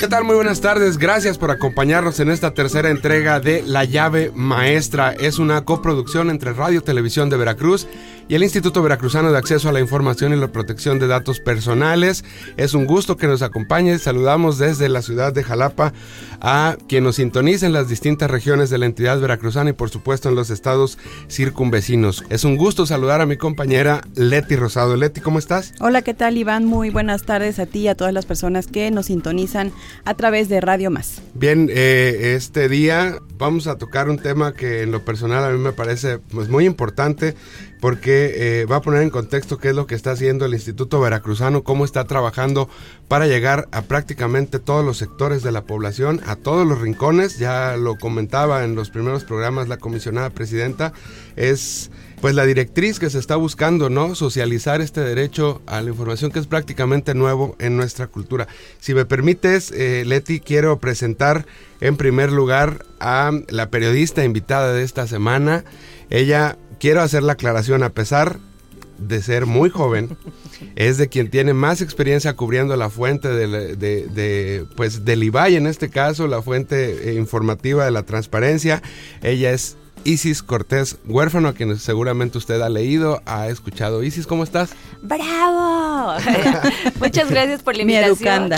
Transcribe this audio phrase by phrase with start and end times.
[0.00, 0.24] ¿Qué tal?
[0.24, 0.96] Muy buenas tardes.
[0.96, 5.12] Gracias por acompañarnos en esta tercera entrega de La llave maestra.
[5.12, 7.86] Es una coproducción entre Radio Televisión de Veracruz
[8.30, 12.24] y el Instituto Veracruzano de Acceso a la Información y la Protección de Datos Personales.
[12.56, 13.98] Es un gusto que nos acompañe.
[13.98, 15.92] Saludamos desde la ciudad de Jalapa
[16.40, 20.28] a quien nos sintoniza en las distintas regiones de la entidad veracruzana y por supuesto
[20.28, 20.96] en los estados
[21.28, 22.24] circunvecinos.
[22.30, 24.96] Es un gusto saludar a mi compañera Leti Rosado.
[24.96, 25.74] Leti, ¿cómo estás?
[25.80, 26.66] Hola, ¿qué tal Iván?
[26.66, 29.72] Muy buenas tardes a ti y a todas las personas que nos sintonizan
[30.04, 31.20] a través de Radio Más.
[31.34, 35.58] Bien, eh, este día vamos a tocar un tema que en lo personal a mí
[35.58, 37.34] me parece pues, muy importante
[37.80, 41.00] porque eh, va a poner en contexto qué es lo que está haciendo el Instituto
[41.00, 42.68] Veracruzano, cómo está trabajando
[43.08, 47.38] para llegar a prácticamente todos los sectores de la población, a todos los rincones.
[47.38, 50.92] Ya lo comentaba en los primeros programas la comisionada presidenta,
[51.36, 54.14] es pues la directriz que se está buscando, ¿no?
[54.14, 58.46] Socializar este derecho a la información que es prácticamente nuevo en nuestra cultura.
[58.78, 61.46] Si me permites, eh, Leti, quiero presentar
[61.80, 65.64] en primer lugar a la periodista invitada de esta semana.
[66.10, 68.40] Ella quiero hacer la aclaración, a pesar
[68.98, 70.16] de ser muy joven,
[70.76, 75.90] es de quien tiene más experiencia cubriendo la fuente de, pues del IBAI en este
[75.90, 78.82] caso, la fuente eh, informativa de la transparencia.
[79.22, 84.02] Ella es Isis Cortés Huérfano, a quien seguramente usted ha leído, ha escuchado.
[84.02, 84.70] Isis, ¿cómo estás?
[85.02, 86.14] ¡Bravo!
[87.00, 88.50] Muchas gracias por la invitación.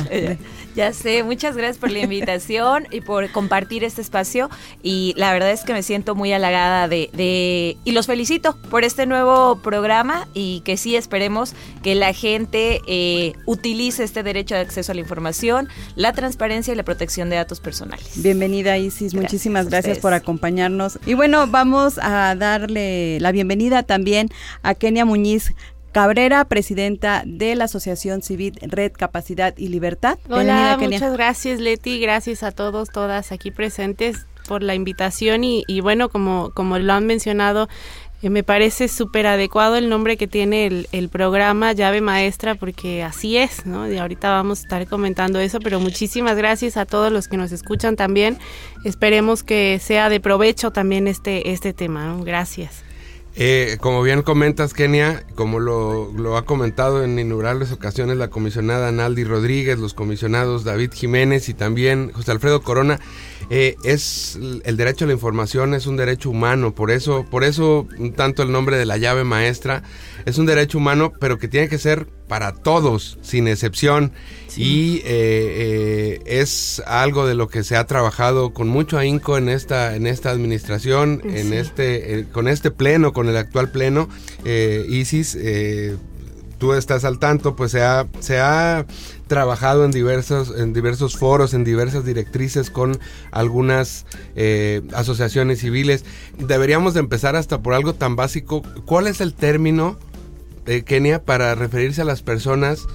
[0.75, 4.49] Ya sé, muchas gracias por la invitación y por compartir este espacio.
[4.83, 9.05] Y la verdad es que me siento muy halagada de, y los felicito por este
[9.05, 14.93] nuevo programa y que sí esperemos que la gente eh, utilice este derecho de acceso
[14.93, 18.11] a la información, la transparencia y la protección de datos personales.
[18.23, 20.99] Bienvenida Isis, muchísimas gracias por acompañarnos.
[21.05, 24.29] Y bueno, vamos a darle la bienvenida también
[24.63, 25.55] a Kenia Muñiz
[25.93, 30.19] Cabrera, presidenta de la Asociación Civil Red Capacidad y Libertad.
[30.29, 36.09] Hola, muchas gracias Leti, gracias a todos, todas aquí presentes por la invitación y, bueno,
[36.09, 37.69] como, como lo han mencionado,
[38.31, 43.37] me parece súper adecuado el nombre que tiene el, el, programa Llave Maestra porque así
[43.37, 43.91] es, ¿no?
[43.91, 47.51] Y ahorita vamos a estar comentando eso, pero muchísimas gracias a todos los que nos
[47.51, 48.39] escuchan también.
[48.85, 52.23] Esperemos que sea de provecho también este, este tema, ¿no?
[52.23, 52.85] Gracias.
[53.35, 59.25] Eh, como bien comentas, Kenia, como lo, ha comentado en innumerables ocasiones la comisionada Naldi
[59.25, 63.01] Rodríguez, los comisionados David Jiménez y también José Alfredo Corona,
[63.49, 67.87] eh, es el derecho a la información es un derecho humano, por eso, por eso
[68.17, 69.83] tanto el nombre de la llave maestra
[70.27, 74.11] es un derecho humano, pero que tiene que ser para todos, sin excepción.
[74.57, 79.51] Y eh, eh, es algo de lo que se ha trabajado con mucho ahínco en
[79.51, 84.09] esta, en esta administración, en este, eh, con este pleno, con el actual pleno.
[84.89, 85.37] Isis,
[86.57, 88.87] tú estás al tanto, pues se ha, se ha
[89.27, 92.99] trabajado en diversos, en diversos foros, en diversas directrices con
[93.31, 94.07] algunas
[94.95, 96.07] asociaciones civiles.
[96.39, 98.63] Deberíamos de empezar hasta por algo tan básico.
[98.87, 99.99] ¿Cuál es el término
[100.67, 102.87] eh, Kenia, para referirse a las personas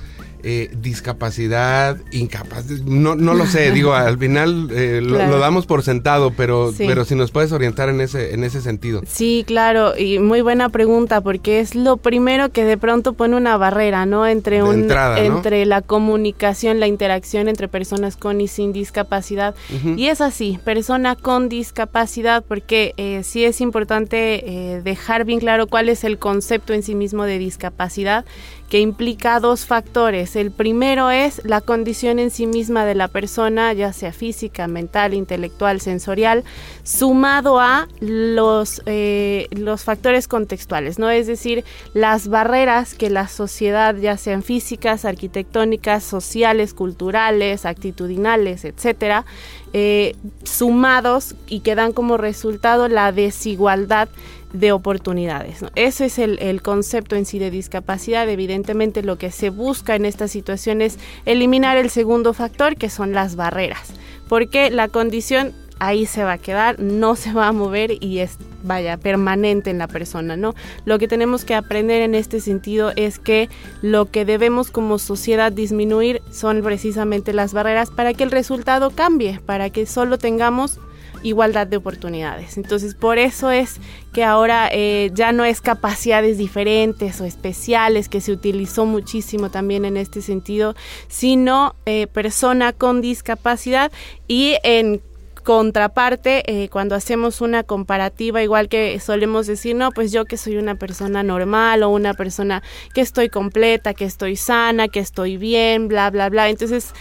[0.43, 6.31] eh, discapacidad, incapaz, no, no lo sé, digo, al final eh, lo, damos por sentado,
[6.31, 9.01] pero, pero si nos puedes orientar en ese, en ese sentido.
[9.07, 13.57] Sí, claro, y muy buena pregunta, porque es lo primero que de pronto pone una
[13.57, 14.27] barrera, ¿no?
[14.27, 19.55] Entre, un, entre la comunicación, la interacción entre personas con y sin discapacidad.
[19.95, 25.89] Y es así, persona con discapacidad, porque eh, sí es importante dejar bien claro cuál
[25.89, 28.25] es el concepto en sí mismo de discapacidad
[28.69, 30.35] que implica dos factores.
[30.35, 35.13] El primero es la condición en sí misma de la persona, ya sea física, mental,
[35.13, 36.43] intelectual, sensorial,
[36.83, 41.09] sumado a los, eh, los factores contextuales, ¿no?
[41.09, 49.25] Es decir, las barreras que la sociedad, ya sean físicas, arquitectónicas, sociales, culturales, actitudinales, etcétera,
[49.73, 54.09] eh, sumados y que dan como resultado la desigualdad
[54.53, 55.59] de oportunidades.
[55.75, 58.29] Eso es el, concepto en sí de discapacidad.
[58.29, 63.13] Evidentemente lo que se busca en esta situación es eliminar el segundo factor, que son
[63.13, 63.89] las barreras,
[64.27, 68.37] porque la condición ahí se va a quedar, no se va a mover y es
[68.63, 70.53] vaya, permanente en la persona, ¿no?
[70.85, 73.49] Lo que tenemos que aprender en este sentido es que
[73.81, 79.39] lo que debemos como sociedad disminuir son precisamente las barreras para que el resultado cambie,
[79.45, 80.79] para que solo tengamos
[81.23, 82.57] igualdad de oportunidades.
[82.57, 83.77] Entonces, por eso es
[84.13, 89.85] que ahora eh, ya no es capacidades diferentes o especiales, que se utilizó muchísimo también
[89.85, 90.75] en este sentido,
[91.07, 93.91] sino eh, persona con discapacidad
[94.27, 95.01] y en
[95.47, 100.57] contraparte, eh, cuando hacemos una comparativa, igual que solemos decir, no, pues yo que soy
[100.57, 102.61] una persona normal o una persona
[102.93, 106.49] que estoy completa, que estoy sana, que estoy bien, bla, bla, bla.
[106.49, 106.93] Entonces,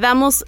[0.00, 0.42] damos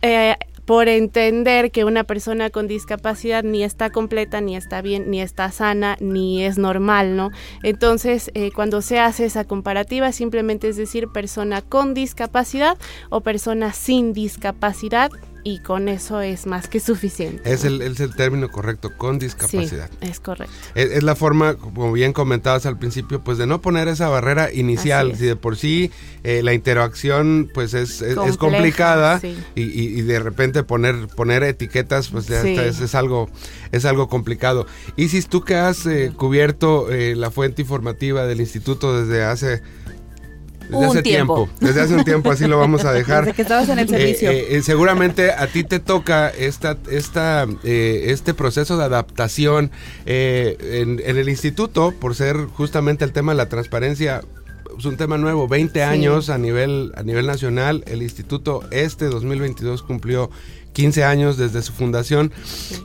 [0.65, 5.51] por entender que una persona con discapacidad ni está completa, ni está bien, ni está
[5.51, 7.31] sana, ni es normal, ¿no?
[7.63, 12.79] Entonces, eh, cuando se hace esa comparativa, simplemente es decir persona con discapacidad
[13.11, 15.11] o persona sin discapacidad
[15.45, 17.53] y con eso es más que suficiente.
[17.53, 19.91] Es el, es el término correcto, con discapacidad.
[20.01, 20.55] Sí, es correcto.
[20.75, 25.15] Es, la forma, como bien comentabas al principio, pues de no poner esa barrera inicial.
[25.17, 25.91] Si de por sí
[26.23, 32.27] eh, la interacción pues es, es, complicada y, y, de repente poner, poner etiquetas pues
[32.27, 33.29] ya es, es, algo,
[33.71, 34.67] es algo complicado.
[34.97, 39.63] Isis, tú que has eh, cubierto eh, la fuente informativa del instituto desde hace
[40.75, 41.49] desde hace tiempo.
[41.61, 43.25] Desde hace un tiempo, así lo vamos a dejar.
[43.25, 44.31] Desde que estabas en el eh, servicio.
[44.31, 49.71] Eh, seguramente a ti te toca esta, esta, eh, este proceso de adaptación
[50.07, 54.23] en, el instituto, por ser justamente el tema de la transparencia.
[54.77, 57.85] Es un tema nuevo, 20 años a nivel, a nivel nacional.
[57.87, 60.31] El instituto este 2022 cumplió
[60.75, 62.33] 15 años desde su fundación.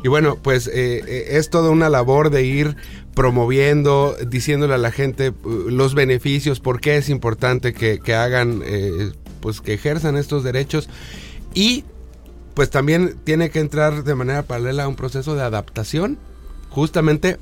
[0.04, 2.78] Y bueno, pues es toda una labor de ir
[3.20, 9.12] promoviendo, diciéndole a la gente uh, los beneficios, por qué es importante que, hagan, eh,
[9.42, 10.88] pues que ejerzan estos derechos
[11.54, 11.84] y
[12.54, 16.18] pues también tiene que entrar de manera paralela a un proceso de adaptación,
[16.70, 17.38] justamente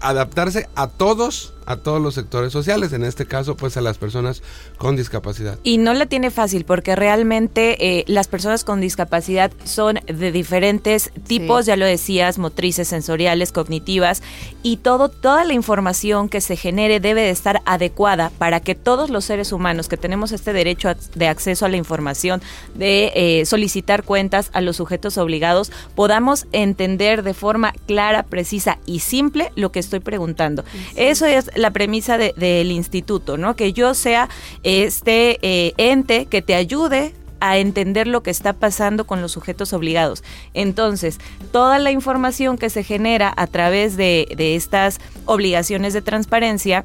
[0.00, 4.42] adaptarse a todos a todos los sectores sociales, en este caso pues a las personas
[4.78, 5.58] con discapacidad.
[5.64, 11.12] Y no la tiene fácil porque realmente eh, las personas con discapacidad son de diferentes
[11.26, 14.22] tipos, ya lo decías, motrices, sensoriales, cognitivas
[14.62, 19.10] y todo toda la información que se genere debe de estar adecuada para que todos
[19.10, 22.40] los seres humanos que tenemos este derecho de acceso a la información,
[22.74, 29.00] de eh, solicitar cuentas a los sujetos obligados, podamos entender de forma clara, precisa y
[29.00, 30.64] simple lo que estoy preguntando.
[30.96, 33.56] Eso es la premisa del instituto, ¿no?
[33.56, 34.28] Que yo sea
[34.62, 39.72] este eh, ente que te ayude a entender lo que está pasando con los sujetos
[39.72, 40.24] obligados.
[40.54, 41.18] Entonces,
[41.52, 46.84] toda la información que se genera a través de, de estas obligaciones de transparencia,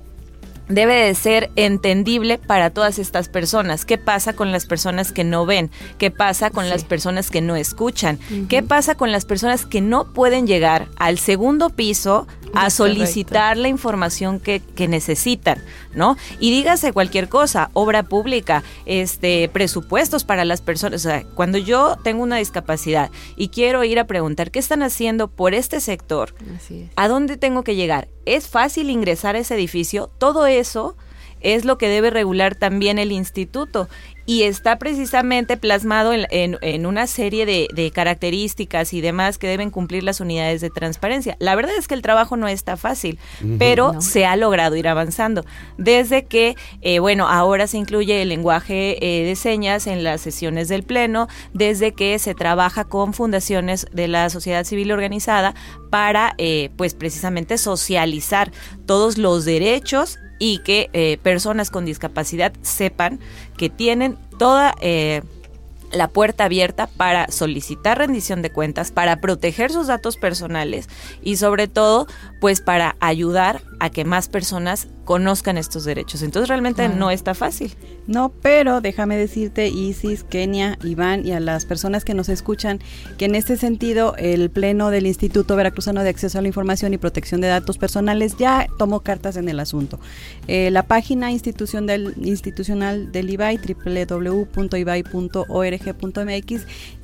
[0.68, 3.86] debe de ser entendible para todas estas personas.
[3.86, 5.72] ¿Qué pasa con las personas que no ven?
[5.98, 8.20] ¿Qué pasa con las personas que no escuchan?
[8.50, 13.68] ¿Qué pasa con las personas que no pueden llegar al segundo piso a solicitar la
[13.68, 15.64] información que, que, necesitan,
[15.94, 16.18] ¿no?
[16.40, 21.06] Y dígase cualquier cosa, obra pública, este, presupuestos para las personas.
[21.06, 25.28] O sea, cuando yo tengo una discapacidad y quiero ir a preguntar qué están haciendo
[25.28, 26.36] por este sector,
[26.96, 28.08] ¿a dónde tengo que llegar?
[28.26, 30.12] ¿Es fácil ingresar a ese edificio?
[30.18, 30.96] Todo eso
[31.44, 33.90] es lo que debe regular también el instituto
[34.26, 40.22] y está precisamente plasmado en, una serie de, características y demás que deben cumplir las
[40.22, 41.36] unidades de transparencia.
[41.40, 43.20] La verdad es que el trabajo no está fácil,
[43.60, 45.46] pero se ha logrado ir avanzando.
[45.78, 50.70] Desde que, eh, bueno, ahora se incluye el lenguaje eh, de señas en las sesiones
[50.70, 55.54] del Pleno, desde que se trabaja con fundaciones de la sociedad civil organizada
[55.90, 58.52] para, eh, pues, precisamente socializar
[58.86, 63.20] todos los derechos y que eh, personas con discapacidad sepan
[63.58, 65.22] que tienen toda eh,
[65.94, 70.90] la puerta abierta para solicitar rendición de cuentas, para proteger sus datos personales
[71.22, 72.08] y sobre todo,
[72.44, 76.22] pues para ayudar a que más personas conozcan estos derechos.
[76.22, 77.74] Entonces realmente no está fácil.
[78.06, 82.80] No, pero déjame decirte, Isis, Kenia, Iván y a las personas que nos escuchan,
[83.18, 86.98] que en este sentido el Pleno del Instituto Veracruzano de Acceso a la Información y
[86.98, 90.00] Protección de Datos Personales ya tomó cartas en el asunto.
[90.48, 94.54] Eh, la página institución del, institucional del IBAI, www.ibai.org.mx,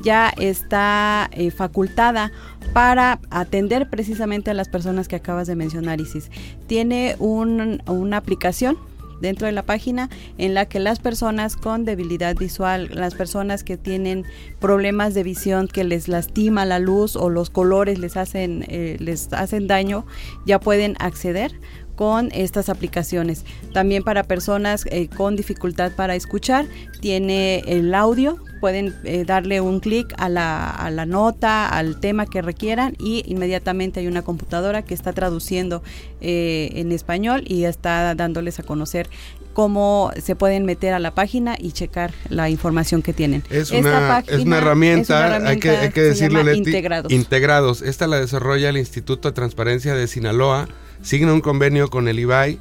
[0.02, 2.32] ya está eh, facultada
[2.74, 6.32] para atender precisamente a las personas que acabas de mencionar, Isis.
[6.66, 8.80] Tiene un, una aplicación
[9.22, 10.10] dentro de la página
[10.40, 14.26] en la que las personas con debilidad visual, las personas que tienen
[14.60, 19.32] problemas de visión que les lastima la luz o los colores les hacen, eh, les
[19.32, 20.04] hacen daño,
[20.48, 21.54] ya pueden acceder
[22.00, 23.44] con estas aplicaciones.
[23.74, 26.66] También para personas eh, con dificultad para escuchar,
[27.02, 32.26] tiene el audio, pueden eh, darle un clic a la, a la, nota, al tema
[32.26, 35.84] que requieran y inmediatamente hay una computadora que está traduciendo
[36.22, 39.10] eh, en español y está dándoles a conocer
[39.52, 43.44] cómo se pueden meter a la página y checar la información que tienen.
[43.50, 47.12] Es, una, es una, herramienta, hay que, hay que decirlo, integrados.
[47.12, 47.82] integrados.
[47.82, 50.70] Esta la desarrolla el Instituto de Transparencia de Sinaloa,
[51.02, 52.60] signa un convenio con el IBAI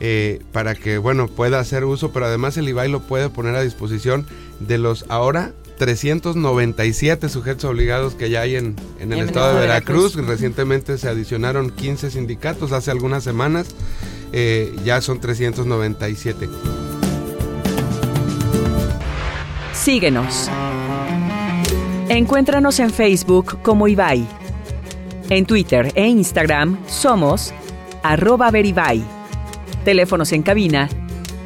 [0.00, 3.62] eh, para que, bueno, pueda hacer uso, pero además el IBAI lo puede poner a
[3.62, 4.26] disposición
[4.60, 10.14] de los ahora 397 sujetos obligados que ya hay en, en el estado de Veracruz.
[10.14, 13.68] Recientemente se adicionaron 15 sindicatos hace algunas semanas.
[14.32, 16.48] Eh, ya son 397.
[19.72, 20.50] Síguenos.
[22.10, 24.26] Encuéntranos en Facebook como Ibai.
[25.30, 27.54] En Twitter e Instagram somos
[28.02, 29.04] arroba veribai.
[29.84, 30.88] Teléfonos en cabina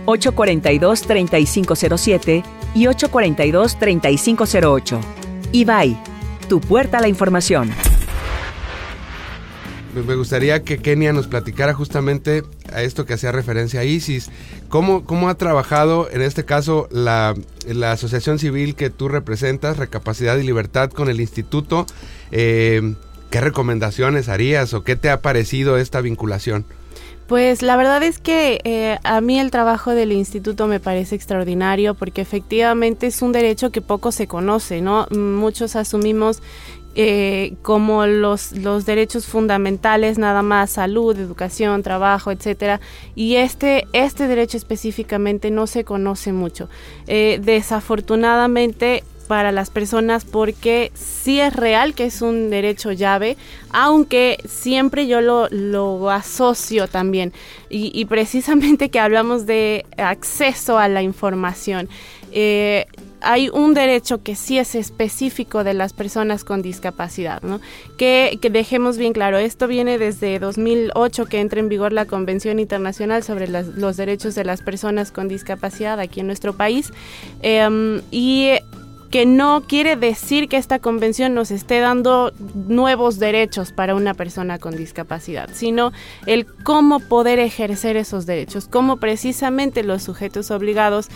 [0.06, 2.42] 842-3507
[2.75, 5.00] y 842-3508.
[5.52, 5.96] Ibai,
[6.49, 7.70] tu puerta a la información
[10.02, 12.42] me gustaría que Kenia nos platicara justamente
[12.73, 14.30] a esto que hacía referencia a ISIS.
[14.68, 17.34] ¿Cómo, cómo ha trabajado en este caso la,
[17.84, 21.87] asociación civil que tú representas, Recapacidad y Libertad, con el instituto?
[22.32, 22.94] Eh,
[23.35, 26.64] ¿Qué recomendaciones harías o qué te ha parecido esta vinculación?
[27.26, 31.95] Pues la verdad es que eh, a mí el trabajo del instituto me parece extraordinario
[31.97, 35.09] porque efectivamente es un derecho que poco se conoce, ¿no?
[35.11, 36.43] Muchos asumimos
[36.95, 42.81] eh, como los, los derechos fundamentales, nada más salud, educación, trabajo, etcétera.
[43.17, 46.69] Y este, este derecho específicamente no se conoce mucho.
[47.09, 53.37] Eh, desafortunadamente para las personas porque sí es real que es un derecho llave,
[53.71, 57.33] aunque siempre yo lo, lo asocio también.
[57.69, 61.88] Y, precisamente que hablamos de acceso a la información.
[62.31, 62.87] Eh,
[63.25, 67.61] hay un derecho que sí es específico de las personas con discapacidad, ¿no?
[67.97, 73.25] Que, dejemos bien claro, esto viene desde 2008 que entra en vigor la Convención Internacional
[73.25, 76.93] sobre los derechos de las personas con discapacidad aquí en nuestro país.
[77.43, 78.50] Em, y
[79.14, 82.33] que no quiere decir que esta convención nos esté dando
[82.66, 85.92] nuevos derechos para una persona con discapacidad, sino
[86.26, 91.11] el cómo poder ejercer esos derechos, cómo precisamente los sujetos obligados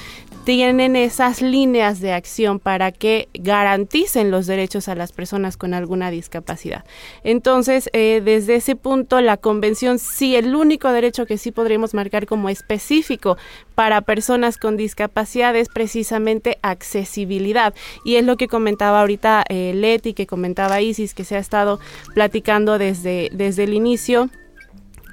[0.49, 6.11] tienen esas líneas de acción para que garanticen los derechos a las personas con alguna
[6.11, 6.87] discapacidad.
[7.23, 12.25] Entonces, eh, desde ese punto, la convención sí, el único derecho que sí podríamos marcar
[12.25, 13.37] como específico
[13.75, 17.75] para personas con discapacidad es precisamente accesibilidad.
[18.03, 21.79] Y es lo que comentaba ahorita eh, Leti, que comentaba Isis, que se ha estado
[22.15, 24.31] platicando desde, desde el inicio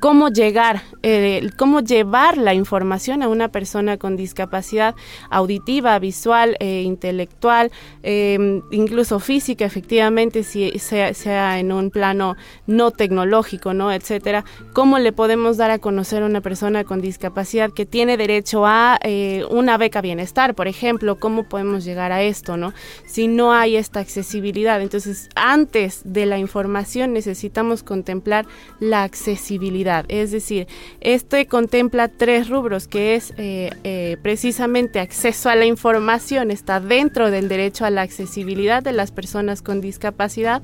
[0.05, 4.93] cómo llegar, eh, cómo llevar la información a una persona con discapacidad
[5.31, 7.71] auditiva, visual, eh, intelectual,
[8.03, 12.35] em, incluso física, efectivamente, si sea, en un plano
[12.67, 13.91] no tecnológico, ¿no?
[13.91, 14.45] etcétera.
[14.73, 18.99] ¿Cómo le podemos dar a conocer a una persona con discapacidad que tiene derecho a
[19.01, 21.15] eh, una beca bienestar, por ejemplo?
[21.15, 22.75] ¿Cómo podemos llegar a esto, no?
[23.07, 24.83] Si no hay esta accesibilidad.
[24.83, 28.45] Entonces, antes de la información necesitamos contemplar
[28.79, 30.67] la accesibilidad es decir,
[30.99, 37.31] este contempla tres rubros, que es eh, eh, precisamente acceso a la información, está dentro
[37.31, 40.61] del derecho a la accesibilidad de las personas con discapacidad,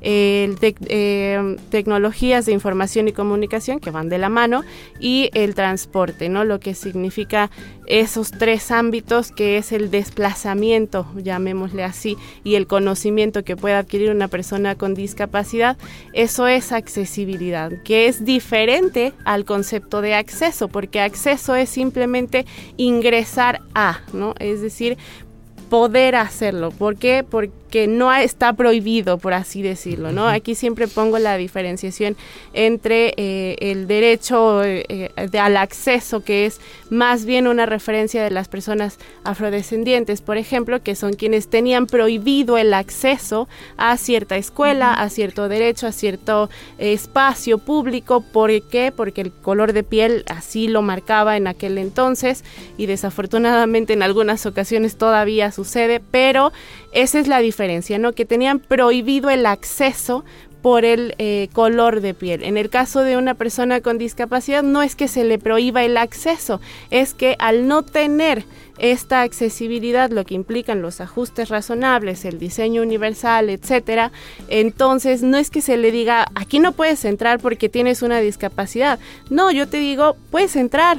[0.00, 0.54] eh,
[1.70, 4.64] tecnologías de información y comunicación que van de la mano
[5.00, 6.44] y el transporte, ¿no?
[6.44, 7.50] Lo que significa
[7.86, 14.10] esos tres ámbitos que es el desplazamiento, llamémosle así, y el conocimiento que puede adquirir
[14.10, 15.76] una persona con discapacidad,
[16.12, 18.63] eso es accesibilidad, que es diferente
[19.24, 24.34] al concepto de acceso, porque acceso es simplemente ingresar a, ¿no?
[24.38, 24.96] Es decir,
[25.70, 26.70] poder hacerlo.
[26.70, 27.24] ¿Por qué?
[27.28, 30.28] Porque que no está prohibido, por así decirlo, ¿no?
[30.28, 32.16] Aquí siempre pongo la diferenciación
[32.52, 38.46] entre eh, el derecho eh, al acceso, que es más bien una referencia de las
[38.46, 45.10] personas afrodescendientes, por ejemplo, que son quienes tenían prohibido el acceso a cierta escuela, a
[45.10, 48.20] cierto derecho, a cierto espacio público.
[48.20, 48.92] ¿Por qué?
[48.96, 52.44] Porque el color de piel así lo marcaba en aquel entonces
[52.76, 56.52] y desafortunadamente en algunas ocasiones todavía sucede, pero
[56.94, 58.12] esa es la diferencia, ¿no?
[58.12, 60.24] Que tenían prohibido el acceso
[60.64, 62.42] por el eh, color de piel.
[62.42, 65.98] En el caso de una persona con discapacidad no es que se le prohíba el
[65.98, 66.58] acceso,
[66.90, 68.46] es que al no tener
[68.78, 74.10] esta accesibilidad, lo que implican los ajustes razonables, el diseño universal, etcétera,
[74.48, 78.98] entonces no es que se le diga aquí no puedes entrar porque tienes una discapacidad.
[79.28, 80.96] No, yo te digo, puedes entrar,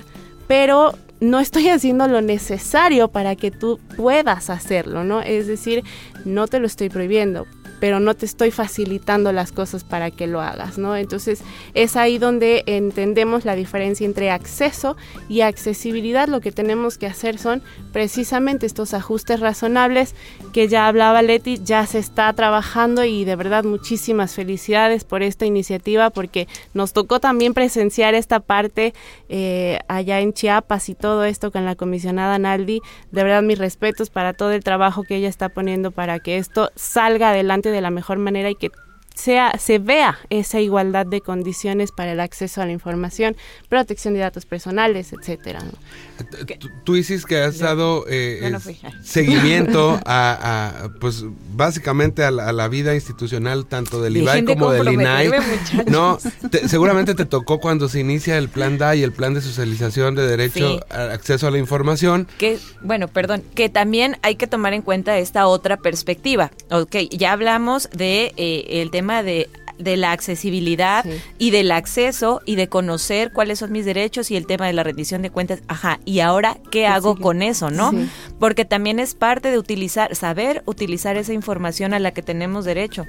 [0.48, 0.94] pero
[1.30, 5.22] no estoy haciendo lo necesario para que tú puedas hacerlo, ¿no?
[5.22, 5.84] Es decir,
[6.24, 7.46] no te lo estoy prohibiendo,
[7.80, 10.96] pero no te estoy facilitando las cosas para que lo hagas, ¿no?
[10.96, 11.42] Entonces
[11.74, 14.96] es ahí donde entendemos la diferencia entre acceso
[15.30, 16.28] y accesibilidad.
[16.28, 20.16] Lo que tenemos que hacer son precisamente estos ajustes razonables
[20.54, 25.46] que ya hablaba Leti, ya se está trabajando y de verdad muchísimas felicidades por esta
[25.46, 28.94] iniciativa porque nos tocó también presenciar esta parte
[29.30, 32.82] eh, allá en Chiapas y todo esto con la comisionada Naldi.
[33.12, 36.72] De verdad mis respetos para todo el trabajo que ella está poniendo para que esto
[36.76, 38.72] salga adelante de la mejor manera y que
[39.16, 43.36] sea, se vea esa igualdad de condiciones para el acceso a la información,
[43.70, 45.64] protección de datos personales, etcétera.
[46.84, 48.56] Tú, dices que has dado eh,
[49.04, 55.30] seguimiento a, pues básicamente a la, vida institucional tanto del IBAI como del INAI.
[55.88, 56.18] No,
[56.68, 60.26] seguramente te tocó cuando se inicia el plan DA y el plan de socialización de
[60.26, 62.28] derecho al acceso a la información.
[62.38, 66.52] Que bueno, perdón, que también hay que tomar en cuenta esta otra perspectiva.
[66.72, 71.06] Ok, ya hablamos de eh, el tema de de la accesibilidad
[71.38, 74.84] y del acceso y de conocer cuáles son mis derechos y el tema de la
[74.84, 75.62] rendición de cuentas.
[75.68, 77.92] Ajá, y ahora, ¿qué hago con eso, no?
[78.40, 83.06] Porque también es parte de utilizar, saber utilizar esa información a la que tenemos derecho.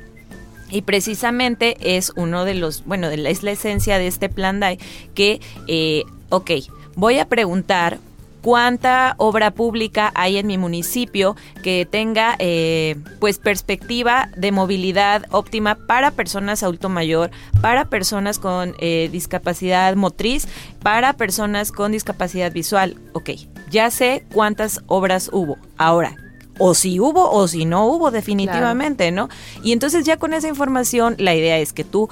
[0.70, 4.78] Y precisamente es uno de los, bueno, es la esencia de este plan DAI
[5.14, 6.50] que, eh, ok,
[6.96, 7.98] voy a preguntar
[8.46, 11.34] cuánta obra pública hay en mi municipio
[11.64, 18.76] que tenga eh, pues perspectiva de movilidad óptima para personas adulto mayor, para personas con
[18.78, 20.46] eh, discapacidad motriz,
[20.80, 22.94] para personas con discapacidad visual.
[23.14, 23.30] Ok,
[23.68, 25.58] ya sé cuántas obras hubo.
[25.76, 26.14] Ahora,
[26.56, 29.28] o si hubo o si no hubo definitivamente, ¿no?
[29.64, 32.08] Y entonces ya con esa información la idea es que tú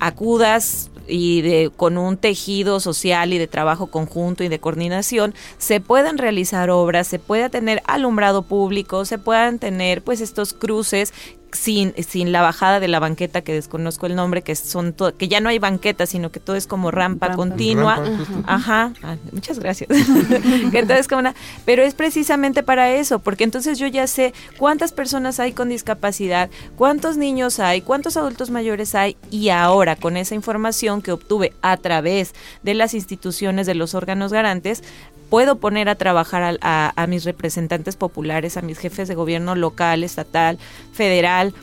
[0.00, 5.80] acudas y de, con un tejido social y de trabajo conjunto y de coordinación se
[5.80, 11.12] puedan realizar obras, se pueda tener alumbrado público, se puedan tener pues estos cruces
[11.52, 15.40] sin, sin la bajada de la banqueta, que desconozco el nombre, que son que ya
[15.40, 18.02] no hay banqueta, sino que todo es como rampa, continua.
[18.46, 19.90] Ajá, ah, muchas gracias.
[20.72, 25.40] entonces, como una, pero es precisamente para eso, porque entonces yo ya sé cuántas personas
[25.40, 31.02] hay con discapacidad, cuántos niños hay, cuántos adultos mayores hay, y ahora con esa información
[31.02, 34.82] que obtuve a través de las instituciones de los órganos garantes,
[35.28, 40.58] puedo poner a trabajar a, mis representantes populares, a mis jefes de gobierno local, estatal,
[40.92, 41.54] federal.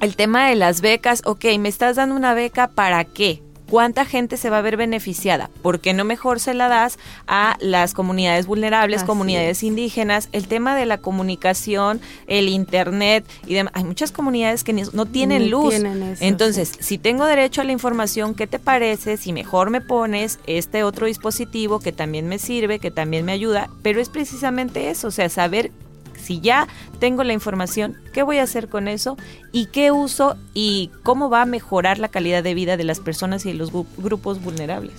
[0.00, 3.42] El tema de las becas, ok, me estás dando una beca para qué?
[3.68, 5.50] ¿Cuánta gente se va a ver beneficiada?
[5.62, 10.28] ¿Por qué no mejor se la das a las comunidades vulnerables, comunidades indígenas?
[10.32, 13.72] El tema de la comunicación, el internet y demás.
[13.74, 15.74] Hay muchas comunidades que no tienen luz.
[16.20, 20.84] Entonces, si tengo derecho a la información, ¿qué te parece si mejor me pones este
[20.84, 23.68] otro dispositivo que también me sirve, que también me ayuda?
[23.82, 25.72] Pero es precisamente eso, o sea, saber
[26.26, 26.66] si ya
[26.98, 29.16] tengo la información, ¿qué voy a hacer con eso?
[29.52, 30.36] ¿Y qué uso?
[30.54, 33.70] ¿Y cómo va a mejorar la calidad de vida de las personas y de los
[33.96, 34.92] grupos vulnerables?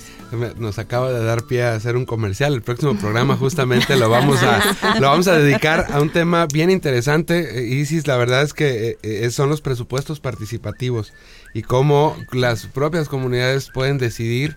[0.57, 2.53] Nos acaba de dar pie a hacer un comercial.
[2.53, 6.69] El próximo programa justamente lo vamos a, lo vamos a dedicar a un tema bien
[6.69, 7.59] interesante.
[7.59, 11.11] Eh, Isis, la verdad es que eh, eh, son los presupuestos participativos
[11.53, 14.55] y cómo las propias comunidades pueden decidir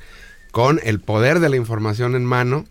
[0.53, 2.65] con el poder de la información en mano,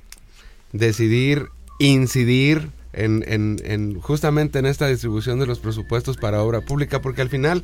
[0.72, 7.22] decidir incidir en, en, justamente en esta distribución de los presupuestos para obra pública, porque
[7.22, 7.64] al final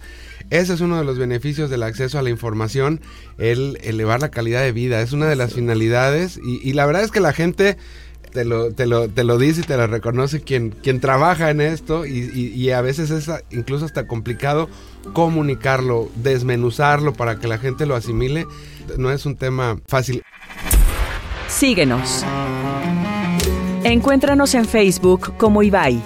[0.50, 3.02] ese es uno de los beneficios del acceso a la información,
[3.38, 7.12] el elevar la calidad de vida, es una de las finalidades y, la verdad es
[7.12, 7.78] que la gente
[8.32, 11.62] te lo, te lo, te lo dice y te lo reconoce quien, quien trabaja en
[11.62, 14.70] esto y, y a veces es incluso hasta complicado
[15.14, 18.46] comunicarlo, desmenuzarlo para que la gente lo asimile,
[18.98, 20.22] no es un tema fácil.
[21.48, 22.26] Síguenos.
[23.86, 26.02] Encuéntranos en Facebook como Ibai.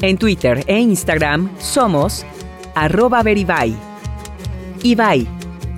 [0.00, 2.26] En Twitter e Instagram somos
[2.74, 3.72] arroba veribai.
[4.82, 5.28] Ibai,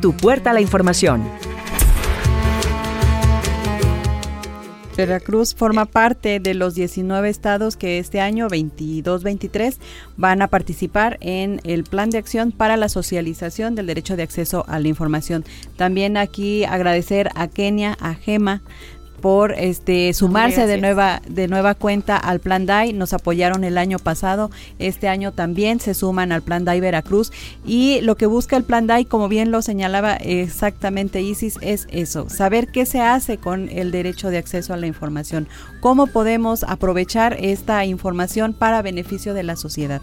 [0.01, 1.23] tu puerta a la información.
[4.97, 9.77] Veracruz forma parte de los 19 estados que este año 22-23
[10.17, 14.65] van a participar en el plan de acción para la socialización del derecho de acceso
[14.69, 15.45] a la información.
[15.77, 18.63] También aquí agradecer a Kenia, a Gema,
[19.25, 22.93] por este sumarse de nueva de nueva cuenta al Plan DAI.
[22.93, 27.33] Nos apoyaron el año pasado, este año también se suman al Plan DAI Veracruz.
[27.65, 32.29] Y lo que busca el Plan DAI, como bien lo señalaba exactamente Isis, es eso,
[32.29, 35.49] saber qué se hace con el derecho de acceso a la información,
[35.81, 40.03] cómo podemos aprovechar esta información para beneficio de la sociedad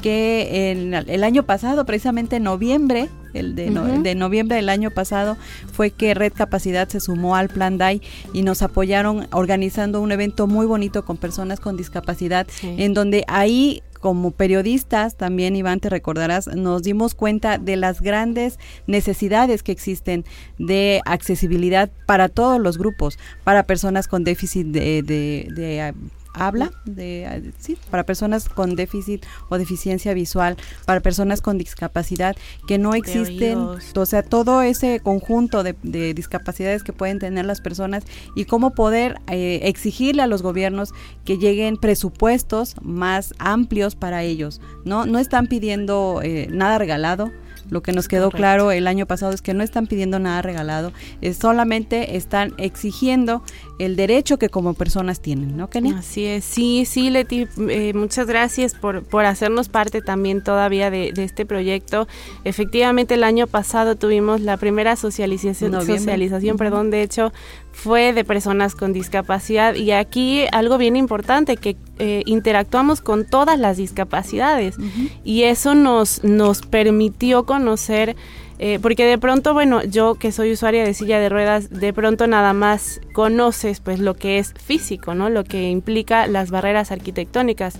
[0.00, 3.70] que en el año pasado, precisamente en noviembre, el de,
[4.02, 5.36] de, noviembre del año pasado,
[5.72, 8.00] fue que Red Capacidad se sumó al Plan DAI
[8.32, 13.82] y nos apoyaron organizando un evento muy bonito con personas con discapacidad, en donde ahí
[14.00, 20.24] como periodistas, también Iván, te recordarás, nos dimos cuenta de las grandes necesidades que existen
[20.58, 25.92] de accesibilidad para todos los grupos, para personas con déficit de, de
[26.34, 32.36] habla de sí, para personas con déficit o deficiencia visual, para personas con discapacidad,
[32.66, 35.74] que no existen, o sea, todo ese conjunto de,
[36.14, 40.92] discapacidades que pueden tener las personas y cómo poder eh, exigirle a los gobiernos
[41.24, 44.60] que lleguen presupuestos más amplios para ellos.
[44.84, 47.30] No, no están pidiendo eh, nada regalado,
[47.70, 50.92] lo que nos quedó claro el año pasado es que no están pidiendo nada regalado,
[51.20, 53.42] es solamente están exigiendo
[53.78, 55.98] el derecho que como personas tienen, ¿no, Kenia?
[55.98, 61.12] Así es, sí, sí, Leti, eh, muchas gracias por, por hacernos parte también todavía de,
[61.16, 62.08] este proyecto.
[62.44, 67.32] Efectivamente, el año pasado tuvimos la primera socialización, socialización perdón, de hecho,
[67.72, 69.74] fue de personas con discapacidad.
[69.74, 74.76] Y aquí algo bien importante que eh, interactuamos con todas las discapacidades.
[75.24, 78.16] Y eso nos nos permitió conocer
[78.60, 82.26] eh, porque de pronto, bueno, yo que soy usuaria de silla de ruedas, de pronto
[82.26, 85.30] nada más conoces pues lo que es físico, ¿no?
[85.30, 87.78] Lo que implica las barreras arquitectónicas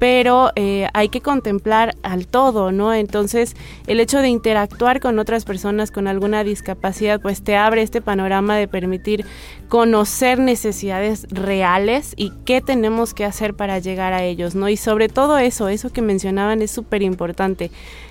[0.00, 2.94] pero eh, hay que contemplar al todo, ¿no?
[2.94, 3.54] Entonces,
[3.86, 8.56] el hecho de interactuar con otras personas con alguna discapacidad, pues te abre este panorama
[8.56, 9.26] de permitir
[9.68, 14.70] conocer necesidades reales y qué tenemos que hacer para llegar a ellos, ¿no?
[14.70, 17.70] Y sobre todo eso, eso que mencionaban es súper importante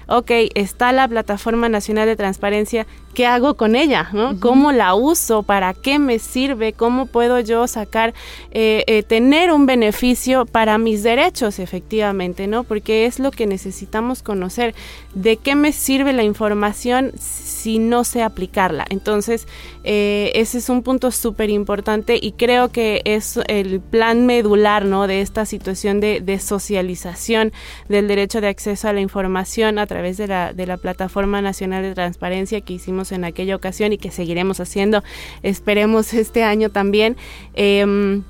[0.09, 4.09] ok, está la Plataforma Nacional de Transparencia, ¿qué hago con ella?
[4.13, 4.39] ¿no?
[4.39, 5.43] ¿Cómo la uso?
[5.43, 6.73] ¿Para qué me sirve?
[6.73, 8.13] ¿Cómo puedo yo sacar,
[8.51, 12.63] eh, eh, tener un beneficio para mis derechos, efectivamente, ¿no?
[12.63, 14.73] Porque es lo que necesitamos conocer.
[15.13, 18.85] ¿De qué me sirve la información si no sé aplicarla?
[18.89, 19.47] Entonces,
[19.83, 25.07] eh, ese es un punto súper importante y creo que es el plan medular, ¿no?
[25.07, 27.51] De esta situación de, de socialización
[27.87, 31.41] del derecho de acceso a la información a través través de la, de la Plataforma
[31.41, 35.03] Nacional de Transparencia que hicimos en aquella ocasión y que seguiremos haciendo,
[35.43, 37.17] esperemos este año también.
[37.53, 38.21] Eh,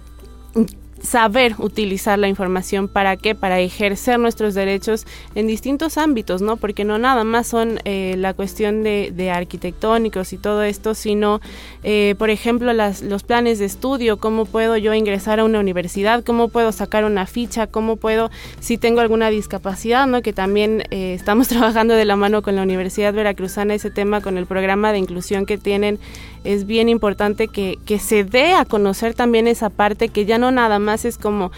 [1.02, 6.58] saber utilizar la información para qué, para ejercer nuestros derechos en distintos ámbitos, ¿no?
[6.58, 11.42] Porque no nada más son eh, la cuestión de, de, arquitectónicos y todo esto, sino,
[11.84, 16.24] eh, por ejemplo, las, los planes de estudio, cómo puedo yo ingresar a una universidad,
[16.24, 20.22] cómo puedo sacar una ficha, cómo puedo, si tengo alguna discapacidad, ¿no?
[20.22, 24.38] Que también eh, estamos trabajando de la mano con la Universidad Veracruzana ese tema, con
[24.38, 26.00] el programa de inclusión que tienen
[26.44, 30.52] es bien importante que, que se dé a conocer también esa parte que ya no
[30.52, 31.52] nada más es como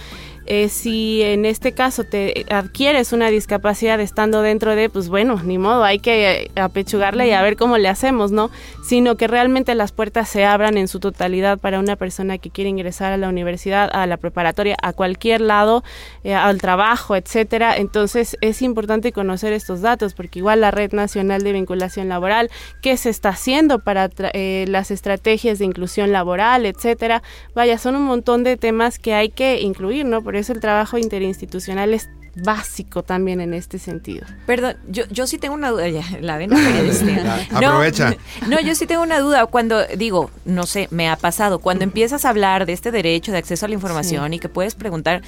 [0.54, 5.58] eh, si en este caso te adquieres una discapacidad estando dentro de, pues bueno, ni
[5.58, 8.52] modo, hay que apechugarle y a ver cómo le hacemos, ¿no?
[8.84, 12.70] Sino que realmente las puertas se abran en su totalidad para una persona que quiere
[12.70, 15.86] ingresar a la universidad, a la preparatoria, a cualquier lado,
[16.26, 17.78] eh, al trabajo, etcétera.
[17.78, 22.50] Entonces es importante conocer estos datos porque igual la Red Nacional de Vinculación Laboral,
[22.82, 27.24] qué se está haciendo para eh, las estrategias de inclusión laboral, etcétera.
[27.56, 30.22] Vaya, son un montón de temas que hay que incluir, ¿no?
[30.22, 34.26] por eso el trabajo interinstitucional es básico también en este sentido.
[34.46, 36.52] Perdón, yo, yo sí tengo una duda, ya, la ven.
[37.52, 38.16] Aprovecha.
[38.48, 42.26] No, yo sí tengo una duda cuando digo, no sé, me ha pasado, cuando empiezas
[42.26, 45.22] a hablar de este derecho de acceso a la información y que puedes preguntar,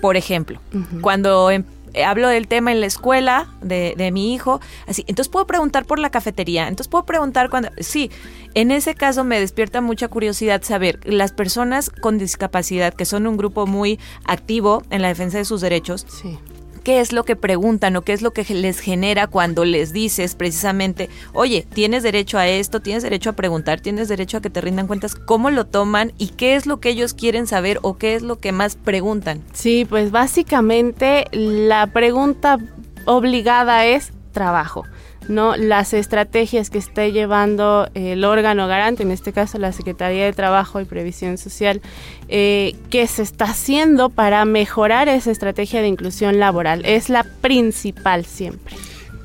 [0.00, 0.60] por ejemplo,
[1.00, 1.64] cuando em,
[2.04, 5.98] hablo del tema en la escuela de, de, mi hijo, así, entonces puedo preguntar por
[5.98, 8.10] la cafetería, entonces puedo preguntar cuando, sí,
[8.54, 13.36] en ese caso me despierta mucha curiosidad saber, las personas con discapacidad, que son un
[13.36, 16.38] grupo muy activo en la defensa de sus derechos, sí
[16.86, 20.36] qué es lo que preguntan o qué es lo que les genera cuando les dices
[20.36, 24.60] precisamente, oye, tienes derecho a esto, tienes derecho a preguntar, tienes derecho a que te
[24.60, 28.14] rindan cuentas, cómo lo toman y qué es lo que ellos quieren saber o qué
[28.14, 29.42] es lo que más preguntan.
[29.52, 32.58] Sí, pues básicamente la pregunta
[33.04, 34.84] obligada es trabajo.
[35.28, 35.56] ¿No?
[35.56, 40.80] las estrategias que esté llevando el órgano garante, en este caso la Secretaría de Trabajo
[40.80, 41.80] y Previsión Social,
[42.28, 46.84] eh, que se está haciendo para mejorar esa estrategia de inclusión laboral.
[46.84, 48.76] Es la principal siempre.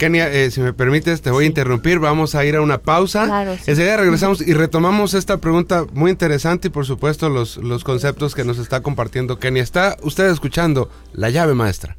[0.02, 2.00] Kenia, eh, si me permites, te voy a interrumpir.
[2.00, 3.26] Vamos a ir a una pausa.
[3.26, 8.34] Claro, Enseguida regresamos y retomamos esta pregunta muy interesante y, por supuesto, los, los conceptos
[8.34, 9.62] que nos está compartiendo Kenia.
[9.62, 11.96] Está usted escuchando La llave maestra.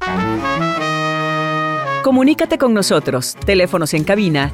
[2.03, 3.37] Comunícate con nosotros.
[3.45, 4.51] Teléfonos en cabina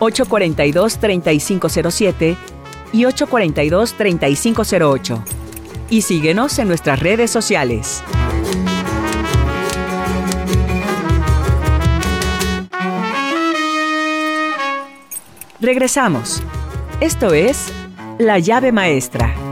[0.00, 2.36] 842-3507
[2.92, 5.22] y 842-3508.
[5.90, 8.02] Y síguenos en nuestras redes sociales.
[15.60, 16.42] Regresamos.
[17.00, 17.72] Esto es
[18.18, 19.45] La llave maestra.